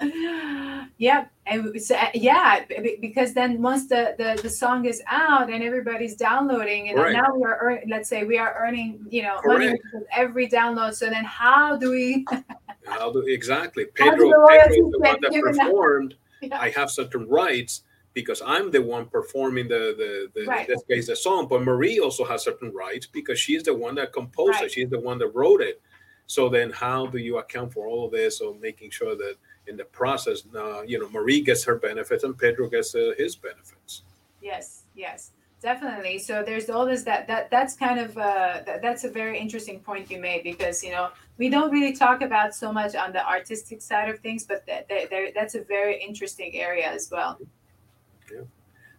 Uh, 0.00 0.86
yeah, 0.96 1.26
and 1.46 1.82
so, 1.82 1.98
yeah, 2.14 2.64
because 3.00 3.34
then 3.34 3.60
once 3.60 3.86
the, 3.88 4.14
the 4.16 4.40
the 4.40 4.48
song 4.48 4.86
is 4.86 5.02
out 5.10 5.50
and 5.50 5.62
everybody's 5.62 6.14
downloading, 6.14 6.88
and 6.88 6.98
right. 6.98 7.12
now 7.12 7.34
we 7.34 7.42
are 7.42 7.82
let's 7.88 8.08
say 8.08 8.24
we 8.24 8.38
are 8.38 8.54
earning 8.58 9.04
you 9.10 9.22
know 9.22 9.40
money 9.44 9.72
with 9.92 10.04
every 10.14 10.48
download. 10.48 10.94
So 10.94 11.10
then 11.10 11.24
how 11.24 11.76
do 11.76 11.90
we? 11.90 12.24
how 12.86 13.12
do 13.12 13.20
exactly 13.26 13.86
Pedro? 13.86 14.16
Pedro 14.48 14.90
the 14.90 14.98
one 14.98 15.18
that 15.20 15.32
performed. 15.32 16.14
Yeah. 16.42 16.58
I 16.58 16.70
have 16.70 16.90
certain 16.90 17.28
rights 17.28 17.82
because 18.12 18.42
I'm 18.44 18.70
the 18.70 18.82
one 18.82 19.06
performing 19.06 19.68
the 19.68 19.94
the, 19.96 20.40
the 20.40 20.46
Right. 20.46 20.68
in 20.68 20.74
this 20.74 20.82
case 20.90 21.06
the 21.06 21.16
song, 21.16 21.46
but 21.48 21.62
Marie 21.62 22.00
also 22.00 22.24
has 22.24 22.42
certain 22.42 22.72
rights 22.72 23.06
because 23.06 23.38
she's 23.38 23.62
the 23.62 23.74
one 23.74 23.94
that 23.96 24.12
composed 24.12 24.54
Right. 24.54 24.64
it. 24.64 24.72
She's 24.72 24.90
the 24.90 25.00
one 25.00 25.18
that 25.18 25.28
wrote 25.28 25.60
it. 25.60 25.80
So 26.26 26.48
then, 26.48 26.70
how 26.70 27.06
do 27.06 27.18
you 27.18 27.38
account 27.38 27.72
for 27.72 27.88
all 27.88 28.06
of 28.06 28.12
this? 28.12 28.40
Or 28.40 28.54
making 28.54 28.90
sure 28.90 29.16
that 29.16 29.34
in 29.66 29.76
the 29.76 29.84
process, 29.84 30.44
uh, 30.54 30.82
you 30.82 30.98
know, 31.00 31.08
Marie 31.08 31.40
gets 31.40 31.64
her 31.64 31.76
benefits 31.76 32.22
and 32.24 32.36
Pedro 32.38 32.68
gets 32.68 32.94
uh, 32.94 33.12
his 33.18 33.34
benefits. 33.34 34.02
Yes, 34.40 34.84
yes, 34.94 35.32
definitely. 35.60 36.18
So 36.18 36.42
there's 36.44 36.70
all 36.70 36.86
this 36.86 37.02
that 37.02 37.26
that 37.26 37.50
that's 37.50 37.74
kind 37.74 37.98
of 37.98 38.16
uh, 38.16 38.62
that, 38.66 38.80
that's 38.80 39.04
a 39.04 39.10
very 39.10 39.38
interesting 39.38 39.80
point 39.80 40.10
you 40.10 40.20
made 40.20 40.44
because 40.44 40.82
you 40.84 40.92
know 40.92 41.10
we 41.36 41.48
don't 41.48 41.70
really 41.72 41.94
talk 41.94 42.22
about 42.22 42.54
so 42.54 42.72
much 42.72 42.94
on 42.94 43.12
the 43.12 43.26
artistic 43.28 43.82
side 43.82 44.08
of 44.08 44.20
things, 44.20 44.44
but 44.44 44.64
that, 44.66 44.88
that, 44.88 45.10
there 45.10 45.30
that's 45.34 45.54
a 45.56 45.62
very 45.62 46.00
interesting 46.00 46.54
area 46.54 46.88
as 46.88 47.08
well. 47.10 47.38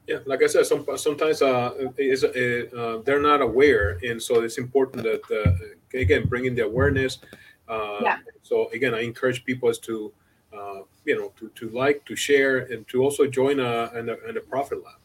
Yeah, 0.07 0.19
like 0.25 0.41
I 0.43 0.47
said, 0.47 0.65
some 0.65 0.85
sometimes 0.97 1.41
uh, 1.41 1.71
is 1.97 2.23
uh, 2.23 2.29
uh, 2.75 3.01
they're 3.05 3.21
not 3.21 3.41
aware, 3.41 3.99
and 4.03 4.21
so 4.21 4.41
it's 4.41 4.57
important 4.57 5.03
that 5.03 5.21
uh, 5.29 5.97
again 5.97 6.27
bringing 6.27 6.55
the 6.55 6.65
awareness. 6.65 7.19
Uh, 7.69 7.99
Yeah. 8.01 8.17
So 8.41 8.69
again, 8.73 8.93
I 8.93 9.01
encourage 9.01 9.45
people 9.45 9.71
to 9.71 10.11
uh, 10.51 10.79
you 11.05 11.15
know 11.17 11.31
to, 11.37 11.49
to 11.49 11.69
like, 11.69 12.03
to 12.05 12.15
share, 12.15 12.65
and 12.71 12.87
to 12.89 13.03
also 13.03 13.27
join 13.27 13.59
a 13.59 13.91
and 13.93 14.09
a, 14.09 14.17
and 14.27 14.37
a 14.37 14.41
profit 14.41 14.83
lab. 14.83 14.99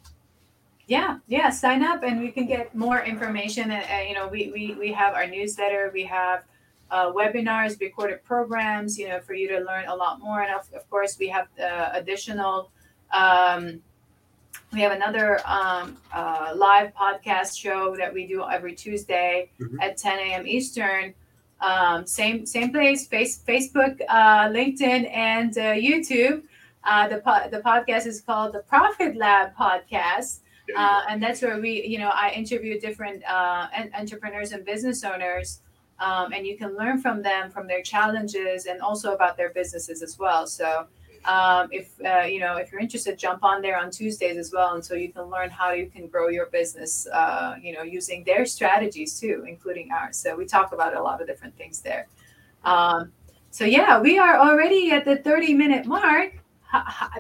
Yeah, 0.88 1.18
yeah, 1.26 1.50
sign 1.50 1.82
up 1.82 2.02
and 2.02 2.20
we 2.20 2.30
can 2.30 2.46
get 2.46 2.74
more 2.74 3.00
information. 3.02 3.64
And, 3.70 3.84
and 3.90 4.08
you 4.08 4.14
know, 4.14 4.28
we, 4.28 4.50
we 4.52 4.74
we 4.78 4.92
have 4.92 5.14
our 5.14 5.26
newsletter, 5.26 5.90
we 5.92 6.04
have 6.04 6.44
uh, 6.90 7.12
webinars, 7.12 7.78
recorded 7.80 8.22
programs, 8.24 8.96
you 8.98 9.08
know, 9.08 9.20
for 9.20 9.34
you 9.34 9.48
to 9.48 9.58
learn 9.60 9.86
a 9.88 9.94
lot 9.94 10.20
more. 10.20 10.42
And 10.42 10.54
of, 10.54 10.72
of 10.72 10.88
course, 10.88 11.18
we 11.18 11.28
have 11.28 11.48
uh, 11.60 11.90
additional. 11.92 12.70
Um, 13.12 13.82
we 14.76 14.82
have 14.82 14.92
another 14.92 15.40
um, 15.46 15.96
uh, 16.12 16.52
live 16.54 16.92
podcast 16.94 17.58
show 17.58 17.96
that 17.96 18.12
we 18.12 18.26
do 18.26 18.44
every 18.56 18.74
Tuesday 18.74 19.48
Mhm. 19.58 19.78
at 19.82 19.96
10 19.96 20.18
a.m. 20.18 20.46
Eastern. 20.46 21.14
Um, 21.62 22.06
same 22.06 22.44
same 22.44 22.70
place, 22.70 23.06
face, 23.06 23.42
Facebook, 23.48 23.94
uh, 24.08 24.48
LinkedIn, 24.58 25.10
and 25.10 25.56
uh, 25.56 25.62
YouTube. 25.88 26.42
Uh, 26.84 27.08
the 27.08 27.18
po- 27.26 27.48
the 27.50 27.60
podcast 27.60 28.06
is 28.06 28.20
called 28.20 28.52
the 28.52 28.60
Profit 28.74 29.16
Lab 29.16 29.56
Podcast 29.56 30.40
uh, 30.76 31.02
and 31.08 31.22
that's 31.22 31.40
where 31.42 31.58
we 31.60 31.72
you 31.86 31.98
know 31.98 32.10
i 32.24 32.30
interview 32.30 32.78
different 32.80 33.18
uh, 33.36 33.66
en- 33.72 33.90
entrepreneurs 34.00 34.50
and 34.52 34.64
business 34.64 35.02
owners 35.04 35.60
um, 36.06 36.32
and 36.32 36.44
you 36.46 36.56
can 36.56 36.76
learn 36.76 37.00
from 37.00 37.22
them 37.22 37.50
from 37.50 37.66
their 37.68 37.82
challenges 37.82 38.66
and 38.66 38.80
also 38.80 39.14
about 39.14 39.36
their 39.36 39.50
businesses 39.50 40.00
as 40.02 40.16
well 40.18 40.46
so 40.46 40.86
um, 41.26 41.68
if 41.72 41.92
uh, 42.04 42.26
you 42.26 42.40
know 42.40 42.56
if 42.56 42.70
you're 42.70 42.80
interested 42.80 43.18
jump 43.18 43.42
on 43.44 43.62
there 43.62 43.78
on 43.78 43.90
tuesdays 43.90 44.36
as 44.36 44.52
well 44.52 44.74
and 44.74 44.84
so 44.84 44.94
you 44.94 45.12
can 45.12 45.24
learn 45.24 45.50
how 45.50 45.72
you 45.72 45.86
can 45.86 46.06
grow 46.06 46.28
your 46.28 46.46
business 46.46 47.06
uh, 47.12 47.56
you 47.60 47.72
know 47.72 47.82
using 47.82 48.24
their 48.24 48.46
strategies 48.46 49.18
too 49.18 49.44
including 49.48 49.90
ours. 49.90 50.16
So 50.16 50.36
we 50.36 50.46
talk 50.46 50.72
about 50.72 50.96
a 50.96 51.02
lot 51.02 51.20
of 51.20 51.26
different 51.26 51.56
things 51.56 51.80
there. 51.80 52.06
Um, 52.64 53.12
so 53.50 53.64
yeah 53.64 54.00
we 54.00 54.18
are 54.18 54.38
already 54.38 54.90
at 54.90 55.04
the 55.04 55.16
30 55.16 55.54
minute 55.54 55.86
mark 55.86 56.34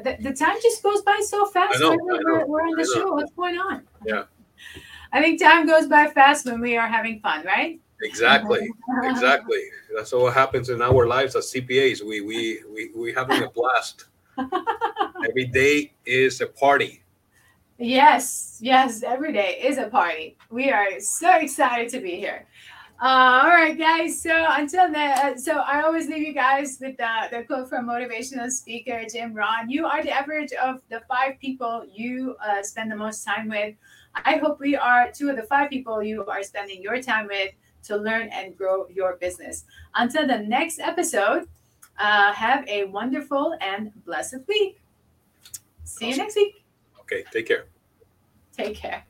the, 0.02 0.16
the 0.20 0.32
time 0.32 0.56
just 0.62 0.82
goes 0.82 1.02
by 1.02 1.20
so 1.24 1.46
fast. 1.46 1.80
Know, 1.80 1.96
we're, 2.00 2.46
we're 2.46 2.62
on 2.62 2.76
the 2.76 2.84
show 2.84 3.12
what's 3.12 3.32
going 3.32 3.58
on? 3.58 3.86
Yeah. 4.04 4.24
i 5.12 5.20
think 5.20 5.40
time 5.40 5.66
goes 5.66 5.86
by 5.86 6.08
fast 6.08 6.46
when 6.46 6.60
we 6.60 6.76
are 6.76 6.88
having 6.88 7.20
fun 7.20 7.44
right. 7.44 7.80
Exactly, 8.02 8.68
exactly. 9.04 9.62
That's 9.94 10.12
what 10.12 10.34
happens 10.34 10.68
in 10.68 10.82
our 10.82 11.06
lives 11.06 11.34
as 11.34 11.52
CPAs. 11.52 12.02
We 12.02 12.20
we 12.20 12.60
we 12.72 12.90
we 12.94 13.12
having 13.12 13.42
a 13.42 13.50
blast. 13.50 14.06
Every 15.28 15.46
day 15.46 15.92
is 16.04 16.40
a 16.40 16.46
party. 16.46 17.02
Yes, 17.78 18.58
yes, 18.60 19.02
every 19.02 19.32
day 19.32 19.60
is 19.62 19.78
a 19.78 19.88
party. 19.88 20.36
We 20.50 20.70
are 20.70 20.98
so 21.00 21.36
excited 21.36 21.88
to 21.90 22.00
be 22.00 22.16
here. 22.16 22.46
Uh, 23.02 23.42
all 23.44 23.50
right, 23.50 23.76
guys. 23.76 24.22
So 24.22 24.46
until 24.48 24.90
then, 24.90 25.38
so 25.38 25.58
I 25.58 25.82
always 25.82 26.08
leave 26.08 26.26
you 26.26 26.32
guys 26.32 26.78
with 26.80 26.96
the, 26.96 27.28
the 27.30 27.44
quote 27.44 27.68
from 27.68 27.86
motivational 27.86 28.50
speaker 28.50 29.04
Jim 29.12 29.34
Rohn. 29.34 29.68
You 29.68 29.84
are 29.84 30.02
the 30.02 30.10
average 30.10 30.52
of 30.52 30.80
the 30.88 31.02
five 31.06 31.38
people 31.38 31.84
you 31.92 32.36
uh, 32.46 32.62
spend 32.62 32.90
the 32.90 32.96
most 32.96 33.24
time 33.24 33.50
with. 33.50 33.74
I 34.14 34.36
hope 34.36 34.60
we 34.60 34.76
are 34.76 35.12
two 35.12 35.28
of 35.28 35.36
the 35.36 35.42
five 35.42 35.68
people 35.68 36.02
you 36.02 36.24
are 36.24 36.42
spending 36.42 36.82
your 36.82 37.02
time 37.02 37.26
with 37.26 37.52
to 37.86 37.96
learn 37.96 38.28
and 38.28 38.56
grow 38.56 38.86
your 38.88 39.16
business. 39.16 39.64
Until 39.94 40.26
the 40.26 40.38
next 40.38 40.78
episode, 40.78 41.48
uh, 41.98 42.32
have 42.32 42.66
a 42.68 42.84
wonderful 42.84 43.56
and 43.60 43.92
blessed 44.04 44.46
week. 44.46 44.80
See 45.84 46.10
you 46.10 46.16
next 46.16 46.36
week. 46.36 46.64
Okay, 47.00 47.24
take 47.32 47.46
care. 47.46 47.66
Take 48.56 48.76
care. 48.76 49.04